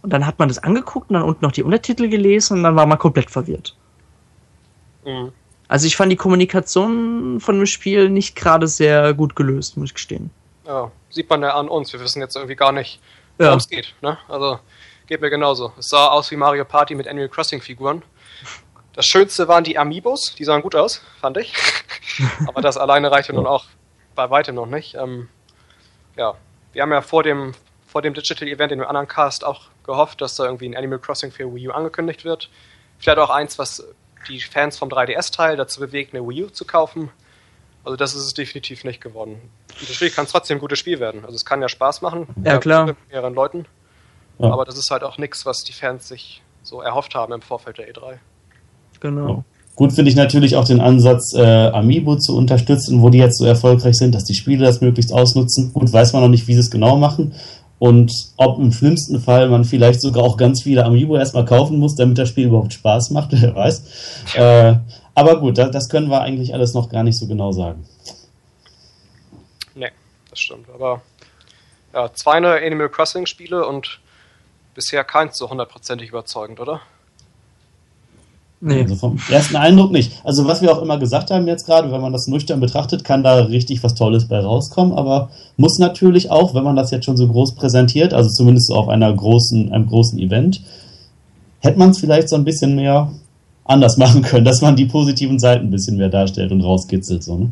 [0.03, 2.77] und dann hat man das angeguckt und dann unten noch die Untertitel gelesen und dann
[2.77, 3.77] war man komplett verwirrt.
[5.05, 5.33] Mhm.
[5.69, 9.95] Also ich fand die Kommunikation von dem Spiel nicht gerade sehr gut gelöst, muss ich
[9.95, 10.31] gestehen.
[10.67, 11.93] Ja, sieht man ja an uns.
[11.93, 13.01] Wir wissen jetzt irgendwie gar nicht,
[13.39, 13.95] worum es geht.
[14.03, 14.19] Ne?
[14.29, 14.59] Also
[15.07, 15.73] geht mir genauso.
[15.79, 18.03] Es sah aus wie Mario Party mit Animal Crossing Figuren.
[18.95, 21.55] Das Schönste waren die Amiibos, die sahen gut aus, fand ich.
[22.49, 23.67] Aber das alleine reichte nun auch
[24.15, 24.95] bei weitem noch nicht.
[24.95, 25.29] Ähm,
[26.17, 26.35] ja,
[26.73, 27.55] wir haben ja vor dem,
[27.91, 31.01] vor dem Digital Event in dem anderen Cast auch gehofft, dass da irgendwie ein Animal
[31.01, 32.49] Crossing für Wii U angekündigt wird.
[32.99, 33.85] Vielleicht auch eins, was
[34.29, 37.11] die Fans vom 3DS-Teil dazu bewegt, eine Wii U zu kaufen.
[37.83, 39.41] Also das ist es definitiv nicht geworden.
[39.81, 41.25] Und das Spiel kann trotzdem ein gutes Spiel werden.
[41.25, 42.29] Also es kann ja Spaß machen.
[42.45, 42.87] Ja, klar.
[42.87, 43.67] Mit mehreren Leuten.
[44.39, 44.53] Ja.
[44.53, 47.79] Aber das ist halt auch nichts, was die Fans sich so erhofft haben im Vorfeld
[47.79, 48.19] der E3.
[49.01, 49.45] Genau.
[49.77, 53.47] Gut finde ich natürlich auch den Ansatz, äh, Amiibo zu unterstützen, wo die jetzt so
[53.47, 55.73] erfolgreich sind, dass die Spiele das möglichst ausnutzen.
[55.73, 57.33] Gut, weiß man noch nicht, wie sie es genau machen.
[57.81, 61.97] Und ob im schlimmsten Fall man vielleicht sogar auch ganz viele Amiibo erstmal kaufen muss,
[61.97, 64.35] damit das Spiel überhaupt Spaß macht, wer weiß.
[64.35, 64.75] Äh,
[65.15, 67.89] aber gut, das, das können wir eigentlich alles noch gar nicht so genau sagen.
[69.75, 69.91] Nee,
[70.29, 70.69] das stimmt.
[70.69, 71.01] Aber
[71.95, 73.99] ja, zwei neue Animal Crossing Spiele und
[74.75, 76.83] bisher keins so hundertprozentig überzeugend, oder?
[78.63, 78.83] Nee.
[78.83, 80.21] Also vom ersten Eindruck nicht.
[80.23, 83.23] Also was wir auch immer gesagt haben jetzt gerade, wenn man das nüchtern betrachtet, kann
[83.23, 87.17] da richtig was Tolles bei rauskommen, aber muss natürlich auch, wenn man das jetzt schon
[87.17, 90.61] so groß präsentiert, also zumindest auf einer großen, einem großen Event,
[91.61, 93.11] hätte man es vielleicht so ein bisschen mehr
[93.65, 97.23] anders machen können, dass man die positiven Seiten ein bisschen mehr darstellt und rauskitzelt.
[97.23, 97.51] So, ne?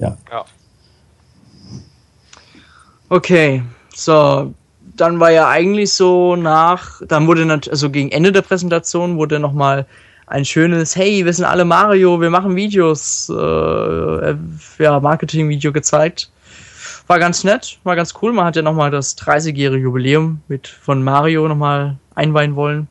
[0.00, 0.16] Ja.
[0.32, 0.44] ja.
[3.08, 3.62] Okay,
[3.94, 4.52] so,
[4.96, 9.38] dann war ja eigentlich so nach, dann wurde natürlich, also gegen Ende der Präsentation wurde
[9.38, 9.86] nochmal
[10.26, 14.34] ein schönes, hey, wir sind alle Mario, wir machen Videos, äh,
[14.78, 16.30] ja, Marketing-Video gezeigt.
[17.06, 18.32] War ganz nett, war ganz cool.
[18.32, 22.88] Man hat ja nochmal das 30-jährige Jubiläum mit von Mario nochmal einweihen wollen.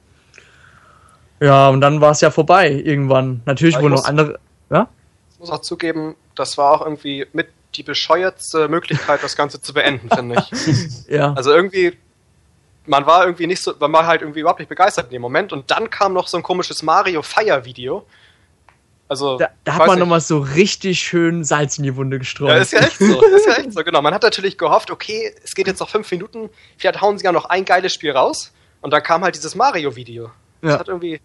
[1.39, 3.41] Ja, und dann war es ja vorbei irgendwann.
[3.45, 4.39] Natürlich wurden noch andere.
[4.69, 4.87] Ja?
[5.33, 9.73] Ich muss auch zugeben, das war auch irgendwie mit die bescheuertste Möglichkeit, das Ganze zu
[9.73, 11.07] beenden, finde ich.
[11.07, 11.33] ja.
[11.33, 11.97] Also irgendwie,
[12.85, 15.53] man war irgendwie nicht so, man war halt irgendwie überhaupt nicht begeistert in dem Moment
[15.53, 18.05] und dann kam noch so ein komisches Mario Fire Video.
[19.07, 22.49] Also, da, da hat man nochmal so richtig schön Salz in die Wunde gestreut.
[22.49, 24.01] Ja, ist ja echt so, ist ja echt so, genau.
[24.01, 27.31] Man hat natürlich gehofft, okay, es geht jetzt noch fünf Minuten, vielleicht hauen sie ja
[27.31, 30.31] noch ein geiles Spiel raus und dann kam halt dieses Mario-Video.
[30.61, 30.79] Das ja.
[30.79, 31.19] hat irgendwie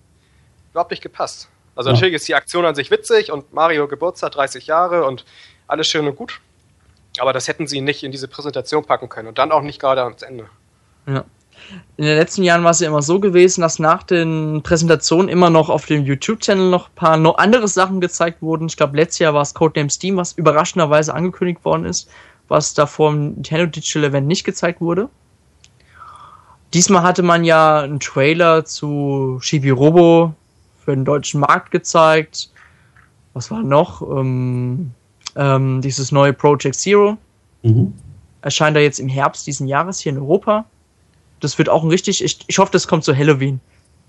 [0.72, 1.48] überhaupt nicht gepasst.
[1.74, 1.94] Also ja.
[1.94, 5.24] natürlich ist die Aktion an sich witzig und Mario Geburtstag 30 Jahre und
[5.66, 6.40] alles schön und gut.
[7.20, 10.02] Aber das hätten sie nicht in diese Präsentation packen können und dann auch nicht gerade
[10.02, 10.48] ans Ende.
[11.06, 11.24] Ja.
[11.96, 15.50] In den letzten Jahren war es ja immer so gewesen, dass nach den Präsentationen immer
[15.50, 18.68] noch auf dem YouTube-Channel noch ein paar noch andere Sachen gezeigt wurden.
[18.68, 22.08] Ich glaube, letztes Jahr war es Codename Steam, was überraschenderweise angekündigt worden ist,
[22.48, 25.08] was davor im Nintendo Digital Event nicht gezeigt wurde.
[26.74, 30.34] Diesmal hatte man ja einen Trailer zu Shibirobo
[30.84, 32.50] für den deutschen Markt gezeigt.
[33.32, 34.02] Was war noch?
[34.02, 34.92] Ähm,
[35.36, 37.16] ähm, dieses neue Project Zero.
[37.62, 37.94] Mhm.
[38.42, 40.64] Erscheint da jetzt im Herbst diesen Jahres hier in Europa.
[41.40, 43.60] Das wird auch ein richtig, ich, ich hoffe, das kommt zu Halloween.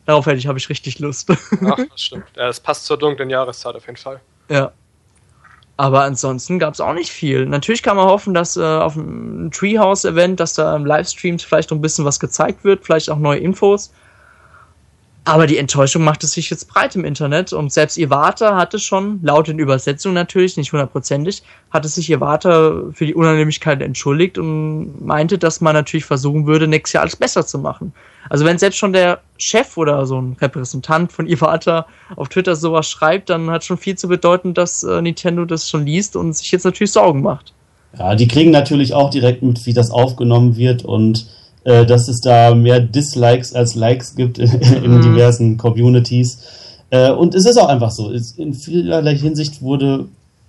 [0.06, 1.30] Darauf hätte ich, habe ich richtig Lust.
[1.66, 2.26] Ach, das stimmt.
[2.36, 4.20] Ja, das passt zur dunklen Jahreszeit auf jeden Fall.
[4.50, 4.72] Ja.
[5.78, 7.46] Aber ansonsten gab es auch nicht viel.
[7.46, 11.78] Natürlich kann man hoffen, dass äh, auf dem Treehouse-Event, dass da im Livestreams vielleicht noch
[11.78, 13.94] ein bisschen was gezeigt wird, vielleicht auch neue Infos.
[15.30, 19.48] Aber die Enttäuschung machte sich jetzt breit im Internet und selbst Iwata hatte schon, laut
[19.48, 25.62] den Übersetzungen natürlich, nicht hundertprozentig, hatte sich Iwata für die Unannehmlichkeit entschuldigt und meinte, dass
[25.62, 27.94] man natürlich versuchen würde, nächstes Jahr alles besser zu machen.
[28.28, 32.90] Also wenn selbst schon der Chef oder so ein Repräsentant von Iwata auf Twitter sowas
[32.90, 36.52] schreibt, dann hat schon viel zu bedeuten, dass äh, Nintendo das schon liest und sich
[36.52, 37.54] jetzt natürlich Sorgen macht.
[38.00, 41.28] Ja, die kriegen natürlich auch direkt mit, wie das aufgenommen wird und
[41.70, 44.50] äh, dass es da mehr Dislikes als Likes gibt in,
[44.84, 45.02] in mhm.
[45.02, 46.40] diversen Communities.
[46.90, 48.12] Äh, und es ist auch einfach so.
[48.38, 50.06] In vielerlei Hinsicht wurde,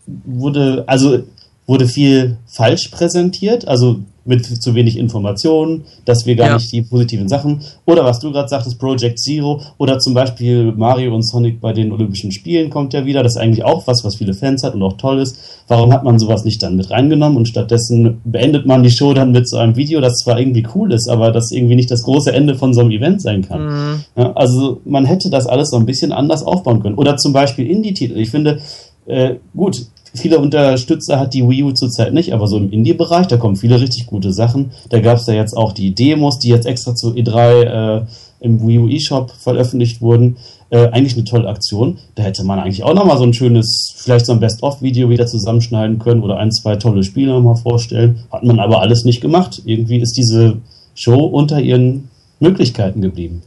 [0.07, 1.19] wurde, also
[1.67, 3.69] wurde viel falsch präsentiert.
[3.69, 6.55] Also mit zu wenig Informationen, dass wir gar ja.
[6.55, 7.61] nicht die positiven Sachen.
[7.87, 9.61] Oder was du gerade sagtest, Project Zero.
[9.79, 13.23] Oder zum Beispiel Mario und Sonic bei den Olympischen Spielen kommt ja wieder.
[13.23, 15.39] Das ist eigentlich auch was, was viele Fans hat und auch toll ist.
[15.69, 19.33] Warum hat man sowas nicht dann mit reingenommen und stattdessen beendet man die Show dann
[19.33, 22.33] mit so einem Video, das zwar irgendwie cool ist, aber das irgendwie nicht das große
[22.33, 23.67] Ende von so einem Event sein kann.
[23.67, 24.05] Mhm.
[24.17, 26.97] Ja, also man hätte das alles so ein bisschen anders aufbauen können.
[26.97, 28.19] Oder zum Beispiel Indie-Titel.
[28.19, 28.61] Ich finde,
[29.07, 33.37] äh, gut, viele Unterstützer hat die Wii U zurzeit nicht, aber so im Indie-Bereich, da
[33.37, 34.71] kommen viele richtig gute Sachen.
[34.89, 38.05] Da gab es ja jetzt auch die Demos, die jetzt extra zu E3 äh,
[38.41, 40.37] im Wii U eShop veröffentlicht wurden.
[40.71, 41.99] Äh, eigentlich eine tolle Aktion.
[42.15, 45.99] Da hätte man eigentlich auch nochmal so ein schönes, vielleicht so ein Best-of-Video wieder zusammenschneiden
[45.99, 48.21] können oder ein, zwei tolle Spiele nochmal vorstellen.
[48.31, 49.63] Hat man aber alles nicht gemacht.
[49.65, 50.59] Irgendwie ist diese
[50.95, 52.09] Show unter ihren
[52.39, 53.43] Möglichkeiten geblieben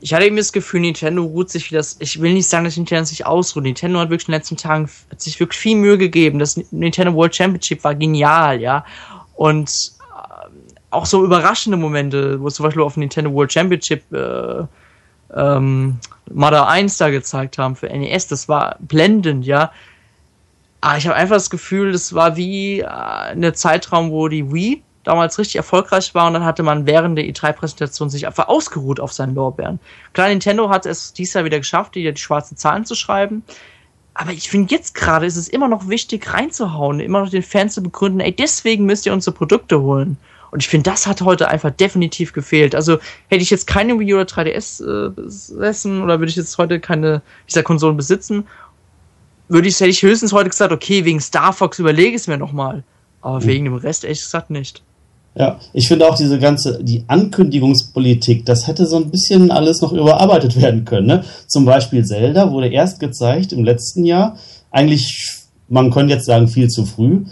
[0.00, 1.96] ich hatte eben das Gefühl, Nintendo ruht sich wie das.
[1.98, 3.64] Ich will nicht sagen, dass Nintendo sich ausruht.
[3.64, 6.38] Nintendo hat wirklich in den letzten Tagen hat sich wirklich viel Mühe gegeben.
[6.38, 8.84] Das Nintendo World Championship war genial, ja.
[9.34, 10.48] Und äh,
[10.90, 14.64] auch so überraschende Momente, wo zum Beispiel auf Nintendo World Championship äh,
[15.34, 15.98] ähm,
[16.32, 19.70] Mother 1 da gezeigt haben für NES, das war blendend, ja.
[20.80, 24.50] Aber ich habe einfach das Gefühl, das war wie äh, in der Zeitraum, wo die
[24.50, 29.00] Wii damals richtig erfolgreich war und dann hatte man während der E3-Präsentation sich einfach ausgeruht
[29.00, 29.80] auf seinen Lorbeeren.
[30.12, 33.42] Klar, Nintendo hat es dieses Jahr wieder geschafft, wieder die schwarzen Zahlen zu schreiben.
[34.12, 37.74] Aber ich finde, jetzt gerade ist es immer noch wichtig, reinzuhauen, immer noch den Fans
[37.74, 40.18] zu begründen, ey, deswegen müsst ihr unsere Produkte holen.
[40.50, 42.74] Und ich finde, das hat heute einfach definitiv gefehlt.
[42.74, 42.98] Also
[43.28, 47.22] hätte ich jetzt keine Wii oder 3DS äh, besessen oder würde ich jetzt heute keine
[47.48, 48.46] dieser Konsolen besitzen,
[49.48, 52.38] würde ich, hätte ich höchstens heute gesagt, okay, wegen Star Fox überlege ich es mir
[52.38, 52.84] nochmal.
[53.20, 53.44] Aber mhm.
[53.44, 54.82] wegen dem Rest ehrlich gesagt nicht.
[55.36, 59.92] Ja, ich finde auch diese ganze, die Ankündigungspolitik, das hätte so ein bisschen alles noch
[59.92, 61.06] überarbeitet werden können.
[61.06, 61.24] Ne?
[61.46, 64.36] Zum Beispiel Zelda wurde erst gezeigt im letzten Jahr,
[64.70, 67.24] eigentlich, man könnte jetzt sagen, viel zu früh.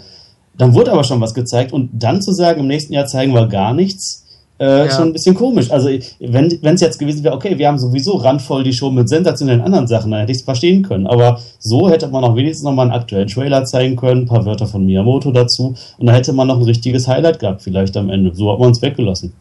[0.57, 3.47] Dann wurde aber schon was gezeigt und dann zu sagen, im nächsten Jahr zeigen wir
[3.47, 4.25] gar nichts,
[4.59, 4.91] äh, ja.
[4.91, 5.71] schon ein bisschen komisch.
[5.71, 5.89] Also
[6.19, 9.87] wenn es jetzt gewesen wäre, okay, wir haben sowieso randvoll die Show mit sensationellen anderen
[9.87, 11.07] Sachen, dann hätte ich es verstehen können.
[11.07, 14.45] Aber so hätte man auch wenigstens noch mal einen aktuellen Trailer zeigen können, ein paar
[14.45, 18.09] Wörter von Miyamoto dazu und dann hätte man noch ein richtiges Highlight gehabt vielleicht am
[18.09, 18.33] Ende.
[18.35, 19.33] So hat man es weggelassen.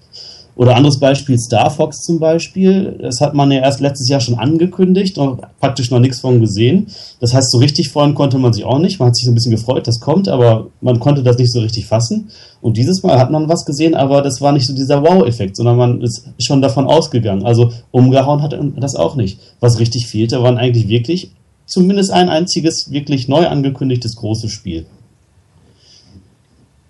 [0.59, 2.99] Oder anderes Beispiel Star Fox zum Beispiel.
[3.01, 6.89] Das hat man ja erst letztes Jahr schon angekündigt und praktisch noch nichts von gesehen.
[7.21, 8.99] Das heißt, so richtig freuen konnte man sich auch nicht.
[8.99, 11.61] Man hat sich so ein bisschen gefreut, das kommt, aber man konnte das nicht so
[11.61, 12.33] richtig fassen.
[12.61, 15.77] Und dieses Mal hat man was gesehen, aber das war nicht so dieser Wow-Effekt, sondern
[15.77, 17.47] man ist schon davon ausgegangen.
[17.47, 19.39] Also umgehauen hat das auch nicht.
[19.61, 21.31] Was richtig fehlte, waren eigentlich wirklich
[21.67, 24.87] zumindest ein einziges wirklich neu angekündigtes großes Spiel.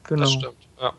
[0.04, 0.22] Genau.
[0.22, 0.92] Das stimmt, ja.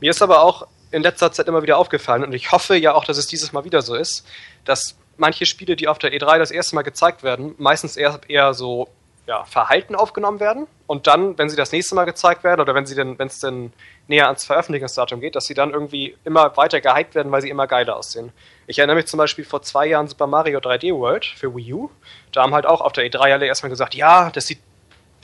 [0.00, 3.04] Mir ist aber auch in letzter Zeit immer wieder aufgefallen und ich hoffe ja auch,
[3.04, 4.26] dass es dieses Mal wieder so ist,
[4.64, 8.54] dass manche Spiele, die auf der E3 das erste Mal gezeigt werden, meistens eher, eher
[8.54, 8.88] so
[9.26, 12.86] ja, verhalten aufgenommen werden und dann, wenn sie das nächste Mal gezeigt werden oder wenn
[12.86, 13.72] sie denn, wenn es denn
[14.08, 17.68] näher ans Veröffentlichungsdatum geht, dass sie dann irgendwie immer weiter gehypt werden, weil sie immer
[17.68, 18.32] geiler aussehen.
[18.66, 21.90] Ich erinnere mich zum Beispiel vor zwei Jahren Super Mario 3D World für Wii U.
[22.32, 24.58] Da haben halt auch auf der E3 alle erstmal gesagt, ja, das sieht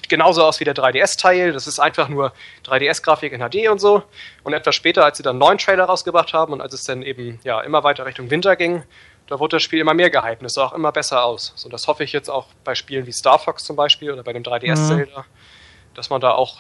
[0.09, 1.53] genauso aus wie der 3DS-Teil.
[1.53, 2.33] Das ist einfach nur
[2.65, 4.03] 3DS-Grafik in HD und so.
[4.43, 7.03] Und etwas später, als sie dann einen neuen Trailer rausgebracht haben und als es dann
[7.03, 8.85] eben ja immer weiter Richtung Winter ging,
[9.29, 11.53] da wurde das Spiel immer mehr gehypt und es sah auch immer besser aus.
[11.55, 14.33] So, das hoffe ich jetzt auch bei Spielen wie Star Fox zum Beispiel oder bei
[14.33, 15.95] dem 3DS-Zelda, mhm.
[15.95, 16.59] dass man da auch,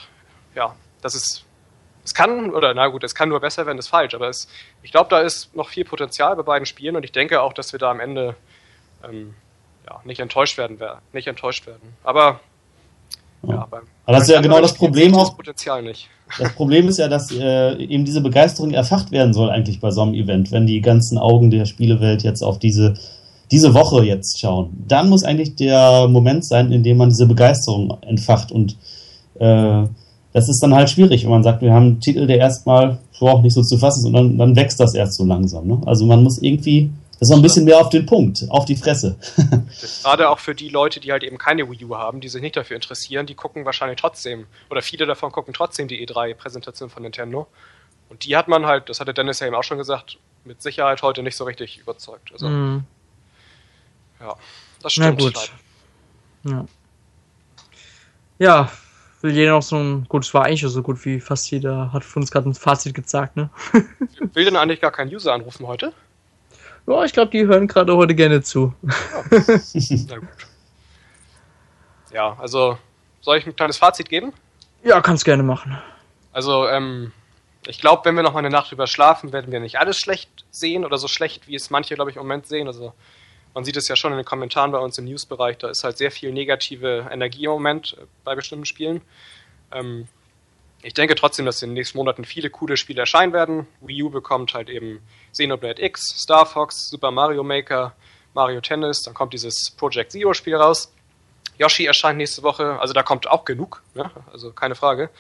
[0.54, 1.44] ja, dass es,
[2.04, 4.48] es kann, oder na gut, es kann nur besser werden, ist falsch, aber es,
[4.82, 7.72] ich glaube, da ist noch viel Potenzial bei beiden Spielen und ich denke auch, dass
[7.72, 8.36] wir da am Ende
[9.02, 9.34] ähm,
[9.88, 10.78] ja, nicht enttäuscht werden,
[11.12, 11.96] nicht enttäuscht werden.
[12.04, 12.40] Aber
[13.46, 15.28] ja, aber das ist ja genau das Problem auch.
[15.28, 16.08] Das Potenzial nicht.
[16.38, 20.02] Das Problem ist ja, dass äh, eben diese Begeisterung erfacht werden soll eigentlich bei so
[20.02, 22.94] einem Event, wenn die ganzen Augen der Spielewelt jetzt auf diese
[23.50, 24.84] diese Woche jetzt schauen.
[24.86, 28.76] Dann muss eigentlich der Moment sein, in dem man diese Begeisterung entfacht und
[29.38, 29.84] äh,
[30.32, 33.42] das ist dann halt schwierig, wenn man sagt, wir haben einen Titel, der erstmal auch
[33.42, 35.66] nicht so zu fassen ist und dann, dann wächst das erst so langsam.
[35.66, 35.80] Ne?
[35.86, 38.76] Also man muss irgendwie das ist noch ein bisschen mehr auf den Punkt, auf die
[38.76, 39.18] Fresse.
[40.02, 42.56] Gerade auch für die Leute, die halt eben keine Wii U haben, die sich nicht
[42.56, 47.48] dafür interessieren, die gucken wahrscheinlich trotzdem, oder viele davon gucken trotzdem die E3-Präsentation von Nintendo.
[48.08, 51.02] Und die hat man halt, das hatte Dennis ja eben auch schon gesagt, mit Sicherheit
[51.02, 52.30] heute nicht so richtig überzeugt.
[52.32, 52.84] Also, mm.
[54.20, 54.36] Ja,
[54.82, 55.20] das stimmt.
[55.20, 55.52] Na gut.
[56.44, 56.64] Ja.
[58.38, 58.72] ja,
[59.22, 62.04] will jeder noch so ein, gut, es war eigentlich so gut wie fast jeder, hat
[62.04, 63.50] für uns gerade ein Fazit gesagt, ne?
[64.34, 65.92] will denn eigentlich gar kein User anrufen heute?
[66.88, 68.72] Ja, ich glaube, die hören gerade heute gerne zu.
[68.82, 69.24] Ja.
[70.08, 70.28] Na gut.
[72.12, 72.78] Ja, also
[73.20, 74.32] soll ich ein kleines Fazit geben?
[74.82, 75.76] Ja, kannst gerne machen.
[76.32, 77.12] Also, ähm,
[77.66, 80.46] ich glaube, wenn wir noch mal eine Nacht drüber schlafen, werden wir nicht alles schlecht
[80.50, 82.66] sehen oder so schlecht, wie es manche, glaube ich, im Moment sehen.
[82.66, 82.94] Also,
[83.52, 85.98] man sieht es ja schon in den Kommentaren bei uns im Newsbereich, da ist halt
[85.98, 89.02] sehr viel negative Energie im Moment bei bestimmten Spielen.
[89.72, 90.08] Ähm,
[90.82, 93.66] ich denke trotzdem, dass in den nächsten Monaten viele coole Spiele erscheinen werden.
[93.80, 95.00] Wii U bekommt halt eben
[95.32, 97.94] Xenoblade X, Star Fox, Super Mario Maker,
[98.34, 100.92] Mario Tennis, dann kommt dieses Project Zero Spiel raus.
[101.58, 104.10] Yoshi erscheint nächste Woche, also da kommt auch genug, ne?
[104.32, 105.10] also keine Frage.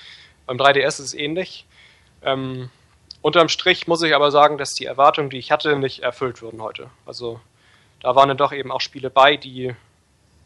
[0.46, 1.66] Beim 3DS ist es ähnlich.
[2.22, 2.70] Ähm,
[3.20, 6.62] unterm Strich muss ich aber sagen, dass die Erwartungen, die ich hatte, nicht erfüllt wurden
[6.62, 6.90] heute.
[7.04, 7.40] Also
[8.00, 9.74] da waren dann doch eben auch Spiele bei, die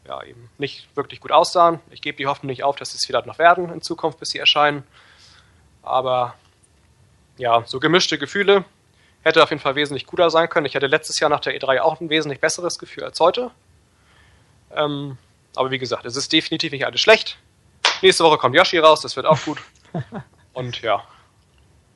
[0.07, 1.79] ja, eben nicht wirklich gut aussahen.
[1.91, 4.39] Ich gebe die Hoffnung nicht auf, dass es vielleicht noch werden in Zukunft, bis sie
[4.39, 4.83] erscheinen.
[5.81, 6.35] Aber
[7.37, 8.65] ja, so gemischte Gefühle.
[9.23, 10.65] Hätte auf jeden Fall wesentlich cooler sein können.
[10.65, 13.51] Ich hatte letztes Jahr nach der E3 auch ein wesentlich besseres Gefühl als heute.
[14.75, 15.17] Ähm,
[15.55, 17.37] aber wie gesagt, es ist definitiv nicht alles schlecht.
[18.01, 19.59] Nächste Woche kommt Yoshi raus, das wird auch gut.
[20.53, 21.03] Und ja.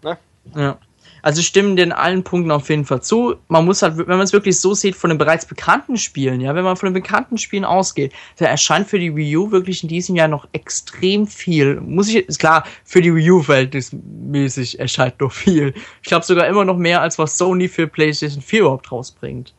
[0.01, 0.17] Ne?
[0.55, 0.77] Ja.
[1.21, 3.35] Also stimmen den allen Punkten auf jeden Fall zu.
[3.47, 6.55] Man muss halt, wenn man es wirklich so sieht, von den bereits bekannten Spielen, ja,
[6.55, 9.89] wenn man von den bekannten Spielen ausgeht, da erscheint für die Wii U wirklich in
[9.89, 11.81] diesem Jahr noch extrem viel.
[11.81, 15.73] Muss ich, ist klar, für die Wii U verhältnismäßig erscheint noch viel.
[16.01, 19.53] Ich glaube sogar immer noch mehr, als was Sony für PlayStation 4 überhaupt rausbringt.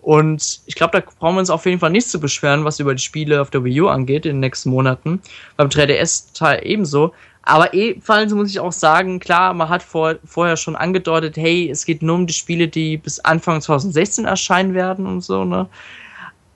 [0.00, 2.94] Und ich glaube, da brauchen wir uns auf jeden Fall nicht zu beschweren, was über
[2.94, 5.20] die Spiele auf der Wii U angeht in den nächsten Monaten.
[5.56, 7.12] Beim 3DS-Teil ebenso.
[7.48, 11.86] Aber ebenfalls muss ich auch sagen, klar, man hat vor, vorher schon angedeutet, hey, es
[11.86, 15.66] geht nur um die Spiele, die bis Anfang 2016 erscheinen werden und so, ne?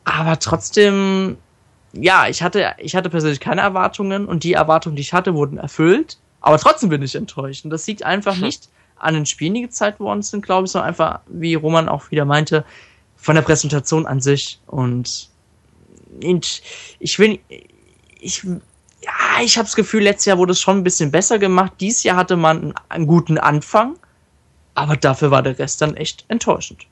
[0.05, 1.39] Aber trotzdem,
[1.95, 5.57] ja, ich hatte, ich hatte persönlich keine Erwartungen und die Erwartungen, die ich hatte, wurden
[5.57, 6.19] erfüllt.
[6.43, 7.65] Aber trotzdem bin ich enttäuscht.
[7.65, 8.43] Und das liegt einfach hm.
[8.43, 12.11] nicht an den Spielen, die gezeigt worden sind, glaube ich, sondern einfach, wie Roman auch
[12.11, 12.67] wieder meinte,
[13.17, 14.61] von der Präsentation an sich.
[14.67, 15.31] Und
[16.21, 17.39] ich will,
[18.21, 18.47] ich
[19.05, 21.73] ja, ich habe das Gefühl, letztes Jahr wurde es schon ein bisschen besser gemacht.
[21.81, 23.97] Dieses Jahr hatte man einen guten Anfang,
[24.75, 26.87] aber dafür war der Rest dann echt enttäuschend.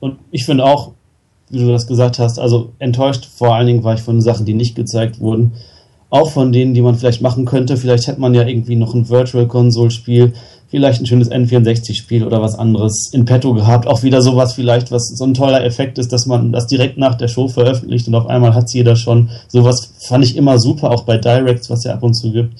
[0.00, 0.92] Und ich finde auch,
[1.48, 4.54] wie du das gesagt hast, also enttäuscht vor allen Dingen war ich von Sachen, die
[4.54, 5.52] nicht gezeigt wurden.
[6.08, 7.76] Auch von denen, die man vielleicht machen könnte.
[7.76, 10.34] Vielleicht hätte man ja irgendwie noch ein Virtual Console Spiel
[10.68, 13.86] vielleicht ein schönes N64-Spiel oder was anderes in petto gehabt.
[13.86, 17.14] Auch wieder sowas vielleicht, was so ein toller Effekt ist, dass man das direkt nach
[17.14, 19.30] der Show veröffentlicht und auf einmal hat es jeder schon.
[19.48, 22.58] Sowas fand ich immer super, auch bei Directs, was ja ab und zu gibt.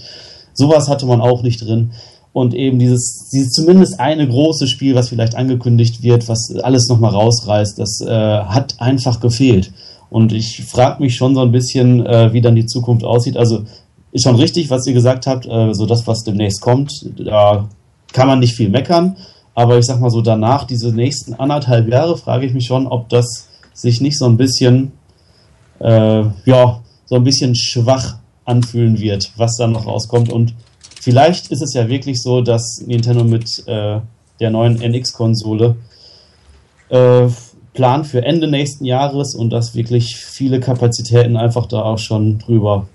[0.55, 1.91] Sowas hatte man auch nicht drin.
[2.33, 7.13] und eben dieses, dieses zumindest eine große Spiel, was vielleicht angekündigt wird, was alles nochmal
[7.13, 9.73] rausreißt, das äh, hat einfach gefehlt.
[10.11, 13.37] Und ich frage mich schon so ein bisschen, äh, wie dann die Zukunft aussieht.
[13.37, 13.65] Also
[14.13, 17.69] ist schon richtig, was ihr gesagt habt, äh, so das, was demnächst kommt, da
[18.17, 19.17] kann man nicht viel meckern.
[19.55, 23.11] Aber ich sag mal so, danach, diese nächsten anderthalb Jahre, frage ich mich schon, ob
[23.11, 24.93] das sich nicht so ein bisschen,
[25.81, 30.33] äh, ja, so ein bisschen schwach anfühlen wird, was dann noch rauskommt.
[30.33, 30.55] Und
[30.99, 34.01] vielleicht ist es ja wirklich so, dass Nintendo mit äh,
[34.41, 35.77] der neuen NX-Konsole
[36.89, 37.27] äh,
[37.75, 42.89] plant für Ende nächsten Jahres und dass wirklich viele Kapazitäten einfach da auch schon drüber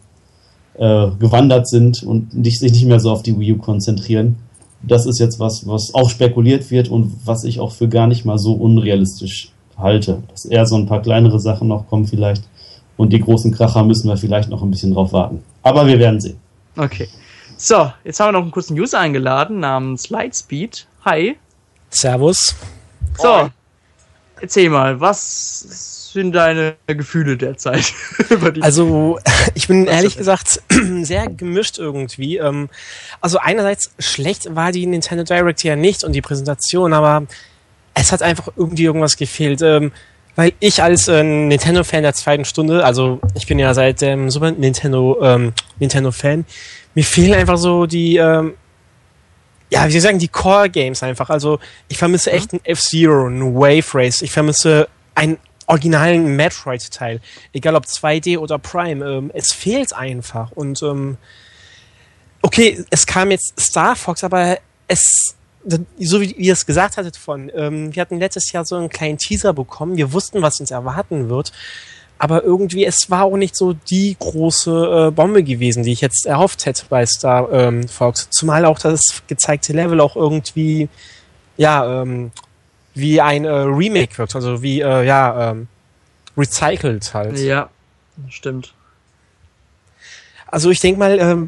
[0.80, 4.38] äh, gewandert sind und sich nicht mehr so auf die Wii U konzentrieren.
[4.84, 8.26] Das ist jetzt was, was auch spekuliert wird und was ich auch für gar nicht
[8.26, 10.24] mal so unrealistisch halte.
[10.30, 12.44] Dass eher so ein paar kleinere Sachen noch kommen vielleicht
[12.98, 15.44] und die großen Kracher müssen wir vielleicht noch ein bisschen drauf warten.
[15.64, 16.38] Aber wir werden sehen.
[16.76, 17.08] Okay.
[17.58, 20.88] So, jetzt haben wir noch einen kurzen User eingeladen namens Lightspeed.
[21.06, 21.38] Hi.
[21.90, 22.56] Servus.
[23.18, 23.50] So,
[24.42, 27.94] erzähl mal, was sind deine Gefühle derzeit
[28.30, 29.20] über die Also,
[29.56, 30.62] ich bin ehrlich gesagt
[31.02, 32.38] sehr gemischt irgendwie.
[32.38, 32.70] Ähm,
[33.22, 37.26] also einerseits schlecht war die Nintendo Direct ja nicht und die Präsentation, aber
[37.94, 39.62] es hat einfach irgendwie irgendwas gefehlt.
[39.62, 39.92] Ähm,
[40.36, 44.52] weil ich als äh, Nintendo-Fan der zweiten Stunde, also ich bin ja seit dem Super
[44.52, 46.46] Nintendo ähm, Nintendo-Fan,
[46.94, 48.54] mir fehlen einfach so die, ähm,
[49.72, 51.30] ja, wie soll ich sagen, die Core-Games einfach.
[51.30, 52.36] Also ich vermisse mhm.
[52.36, 54.22] echt ein F-Zero, ein Wave Race.
[54.22, 57.22] Ich vermisse einen originalen Metroid-Teil.
[57.54, 59.06] Egal ob 2D oder Prime.
[59.06, 60.52] Ähm, es fehlt einfach.
[60.52, 61.18] Und ähm,
[62.42, 64.58] okay, es kam jetzt Star Fox, aber
[64.88, 65.36] es
[66.00, 69.20] so wie ihr es gesagt hattet von, ähm, wir hatten letztes Jahr so einen kleinen
[69.20, 71.52] Teaser bekommen, wir wussten, was uns erwarten wird,
[72.22, 76.28] aber irgendwie, es war auch nicht so die große äh, Bombe gewesen, die ich jetzt
[76.28, 78.30] erhofft hätte bei Star ähm, Fox.
[78.30, 80.88] Zumal auch das gezeigte Level auch irgendwie,
[81.58, 82.30] ja, ähm,
[82.94, 85.68] wie ein äh, Remake wirkt, also wie, äh, ja, ähm,
[86.38, 87.40] recycelt halt.
[87.40, 87.70] Ja,
[88.30, 88.76] stimmt.
[90.46, 91.48] Also ich denke mal, ähm,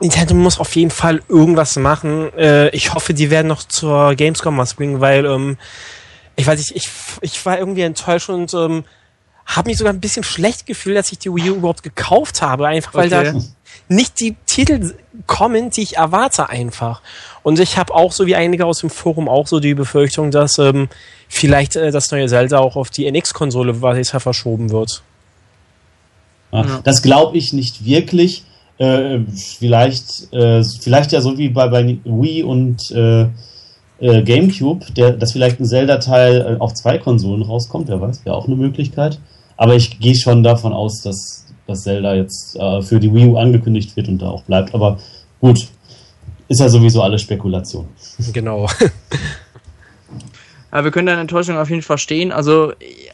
[0.00, 2.30] Nintendo muss auf jeden Fall irgendwas machen.
[2.36, 5.56] Äh, ich hoffe, die werden noch zur Gamescom was bringen, weil ähm,
[6.36, 6.90] ich weiß nicht, ich,
[7.22, 8.84] ich war irgendwie enttäuscht und ähm,
[9.46, 12.66] habe mich sogar ein bisschen schlecht gefühlt, dass ich die Wii U überhaupt gekauft habe,
[12.66, 13.32] einfach weil okay.
[13.32, 13.40] da
[13.88, 14.94] nicht die Titel
[15.26, 17.02] kommen, die ich erwarte einfach.
[17.42, 20.58] Und ich habe auch so wie einige aus dem Forum auch so die Befürchtung, dass
[20.58, 20.88] ähm,
[21.28, 25.02] vielleicht äh, das neue Zelda auch auf die NX-Konsole weiter verschoben wird.
[26.52, 28.44] Ja, das glaube ich nicht wirklich
[28.78, 33.26] äh, vielleicht, äh, vielleicht ja so wie bei, bei Wii und äh,
[34.00, 38.36] äh, GameCube, der, dass vielleicht ein Zelda-Teil äh, auf zwei Konsolen rauskommt, wer weiß, wäre
[38.36, 39.18] auch eine Möglichkeit.
[39.56, 43.36] Aber ich gehe schon davon aus, dass, dass Zelda jetzt äh, für die Wii U
[43.36, 44.74] angekündigt wird und da auch bleibt.
[44.74, 44.98] Aber
[45.40, 45.68] gut,
[46.48, 47.88] ist ja sowieso alles Spekulation.
[48.32, 48.68] Genau.
[50.72, 52.32] Ja, wir können deine Enttäuschung auf jeden Fall verstehen.
[52.32, 52.72] Also,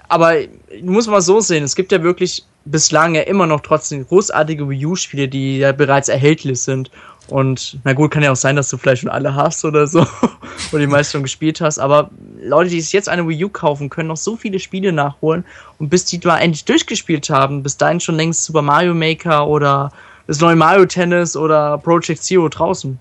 [0.09, 0.37] aber
[0.83, 4.87] muss man so sehen, es gibt ja wirklich bislang ja immer noch trotzdem großartige Wii
[4.87, 6.91] U-Spiele, die ja bereits erhältlich sind.
[7.31, 10.01] Und na gut, kann ja auch sein, dass du vielleicht schon alle hast oder so,
[10.73, 11.79] oder die meisten schon gespielt hast.
[11.79, 12.11] Aber
[12.43, 15.45] Leute, die sich jetzt eine Wii U kaufen, können noch so viele Spiele nachholen.
[15.79, 19.93] Und bis die mal endlich durchgespielt haben, bis dahin schon längst Super Mario Maker oder
[20.27, 22.99] das neue Mario Tennis oder Project Zero draußen.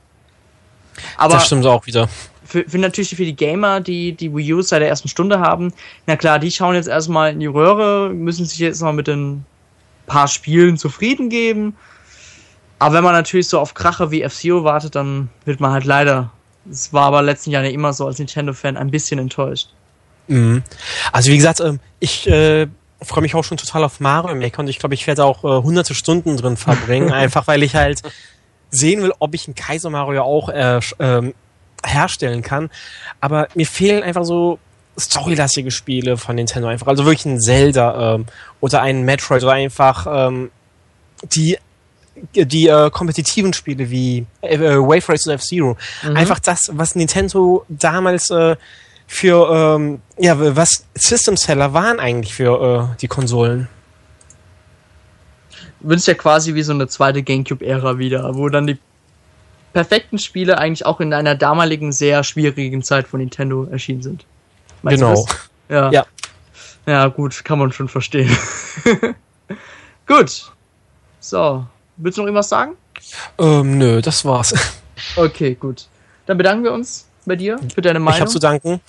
[1.17, 2.09] Aber das stimmt auch wieder.
[2.45, 5.71] Für, für natürlich für die Gamer, die die Wii U seit der ersten Stunde haben,
[6.07, 9.45] na klar, die schauen jetzt erstmal in die Röhre, müssen sich jetzt mal mit den
[10.07, 11.75] paar Spielen zufrieden geben.
[12.79, 16.31] Aber wenn man natürlich so auf Krache wie F-Zero wartet, dann wird man halt leider,
[16.69, 19.69] es war aber letzten Jahr ja immer so als Nintendo-Fan, ein bisschen enttäuscht.
[20.27, 20.63] Mhm.
[21.11, 22.67] Also wie gesagt, ähm, ich äh,
[23.01, 25.63] freue mich auch schon total auf Mario Maker und ich glaube, ich werde auch äh,
[25.63, 28.01] hunderte Stunden drin verbringen, einfach weil ich halt
[28.71, 31.33] sehen will, ob ich einen Kaiser Mario auch äh, ähm,
[31.83, 32.69] herstellen kann.
[33.19, 34.59] Aber mir fehlen einfach so
[34.97, 36.87] storylastige Spiele von Nintendo einfach.
[36.87, 38.25] Also wirklich ein Zelda ähm,
[38.59, 40.51] oder ein Metroid oder einfach ähm,
[41.23, 41.57] die
[42.33, 45.77] die äh, kompetitiven Spiele wie äh, äh Wave Race oder F-Zero.
[46.03, 46.15] Mhm.
[46.15, 48.55] Einfach das, was Nintendo damals äh,
[49.07, 53.67] für ähm, ja was System Seller waren eigentlich für äh, die Konsolen.
[55.81, 58.77] Du wünschst ja quasi wie so eine zweite GameCube-Ära wieder, wo dann die
[59.73, 64.25] perfekten Spiele eigentlich auch in einer damaligen sehr schwierigen Zeit von Nintendo erschienen sind.
[64.81, 65.25] Meinst genau.
[65.69, 65.91] Ja.
[65.91, 66.05] ja.
[66.85, 68.35] Ja, gut, kann man schon verstehen.
[70.07, 70.51] gut.
[71.19, 71.67] So.
[72.01, 72.77] Willst du noch irgendwas sagen?
[73.37, 74.53] Ähm, nö, das war's.
[75.15, 75.87] Okay, gut.
[76.25, 78.17] Dann bedanken wir uns bei dir für deine Meinung.
[78.17, 78.81] Ich hab zu danken.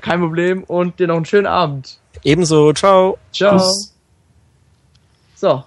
[0.00, 1.98] Kein Problem und dir noch einen schönen Abend.
[2.22, 2.72] Ebenso.
[2.72, 3.18] Ciao.
[3.32, 3.58] Ciao.
[3.58, 3.92] Tschüss.
[5.34, 5.64] So.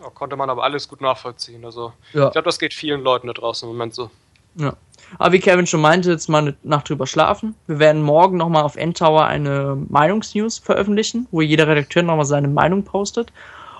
[0.00, 1.62] Ja, konnte man aber alles gut nachvollziehen.
[1.62, 2.28] Also, ja.
[2.28, 4.10] ich glaube, das geht vielen Leuten da draußen im Moment so.
[4.54, 4.72] Ja.
[5.18, 7.54] Aber wie Kevin schon meinte, jetzt mal eine Nacht drüber schlafen.
[7.66, 12.82] Wir werden morgen nochmal auf Endtower eine Meinungsnews veröffentlichen, wo jeder Redakteur nochmal seine Meinung
[12.82, 13.30] postet.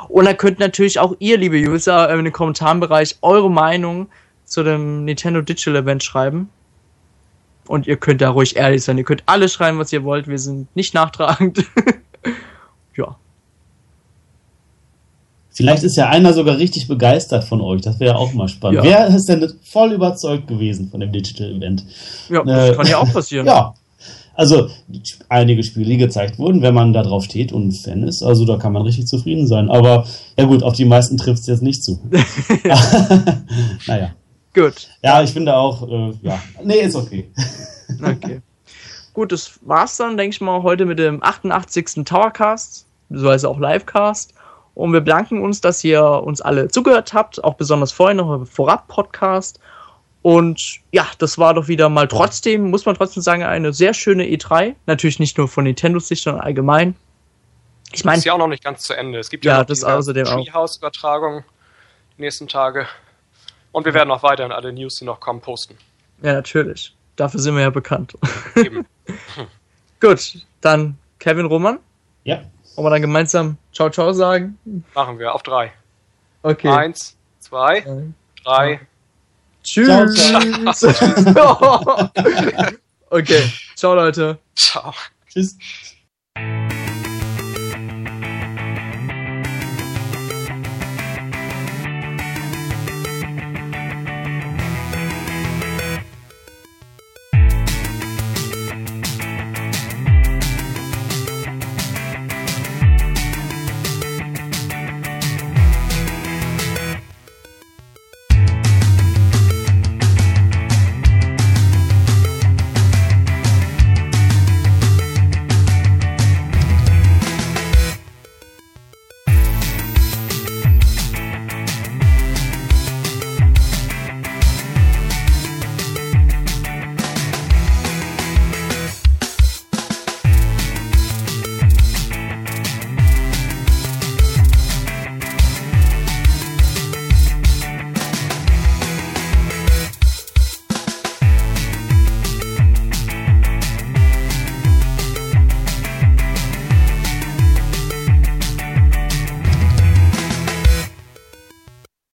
[0.09, 4.09] Und da könnt natürlich auch ihr, liebe User, in den Kommentarbereich eure Meinung
[4.45, 6.49] zu dem Nintendo Digital Event schreiben.
[7.67, 8.99] Und ihr könnt da ruhig ehrlich sein.
[8.99, 10.29] Ihr könnt alles schreiben, was ihr wollt.
[10.29, 11.65] Wir sind nicht nachtragend.
[12.97, 13.17] ja.
[15.51, 17.81] Vielleicht ist ja einer sogar richtig begeistert von euch.
[17.81, 18.85] Das wäre auch mal spannend.
[18.85, 18.91] Ja.
[18.91, 21.87] Wer ist denn voll überzeugt gewesen von dem Digital Event?
[22.29, 23.47] Ja, das äh, kann ja auch passieren.
[23.55, 23.75] Ja.
[24.35, 24.68] Also
[25.28, 28.57] einige Spiele, die gezeigt wurden, wenn man da drauf steht und Fan ist, also da
[28.57, 29.70] kann man richtig zufrieden sein.
[29.70, 30.07] Aber
[30.37, 32.01] ja gut, auf die meisten trifft es jetzt nicht zu.
[33.87, 34.11] naja.
[34.55, 34.89] Gut.
[35.03, 36.41] Ja, ich finde auch, äh, ja.
[36.62, 37.28] Nee, ist okay.
[38.03, 38.41] okay.
[39.12, 42.05] Gut, das war's dann, denke ich mal, heute mit dem 88.
[42.05, 44.32] Towercast, beziehungsweise auch Livecast.
[44.74, 48.89] Und wir bedanken uns, dass ihr uns alle zugehört habt, auch besonders vorhin noch vorab
[48.89, 49.61] Podcast.
[50.25, 54.25] Und ja, das war doch wieder mal trotzdem, muss man trotzdem sagen, eine sehr schöne
[54.25, 54.75] E3.
[54.87, 56.97] Natürlich nicht nur von Nintendos Sicht, sondern allgemein.
[57.93, 59.18] Ich meine, ist ja auch noch nicht ganz zu Ende.
[59.18, 61.45] Es gibt ja, ja noch das außerdem Treehouse-Übertragung
[62.16, 62.87] die nächsten Tage.
[63.70, 65.77] Und wir werden auch weiterhin alle News, die noch kommen, posten.
[66.22, 66.97] Ja, natürlich.
[67.16, 68.16] Dafür sind wir ja bekannt.
[68.57, 68.87] Eben.
[70.01, 71.81] Gut, dann Kevin Roman.
[72.22, 72.41] Ja.
[72.77, 74.59] Wollen wir dann gemeinsam Ciao Ciao sagen?
[74.95, 75.70] Machen wir, auf drei.
[76.43, 76.68] Okay.
[76.68, 77.85] Eins, zwei,
[78.43, 78.81] drei.
[79.65, 79.89] Tschüss.
[79.89, 82.11] Ciao, ciao.
[83.11, 83.43] okay,
[83.75, 84.39] ciao Leute.
[84.55, 84.95] Ciao.
[85.27, 85.57] Tschüss.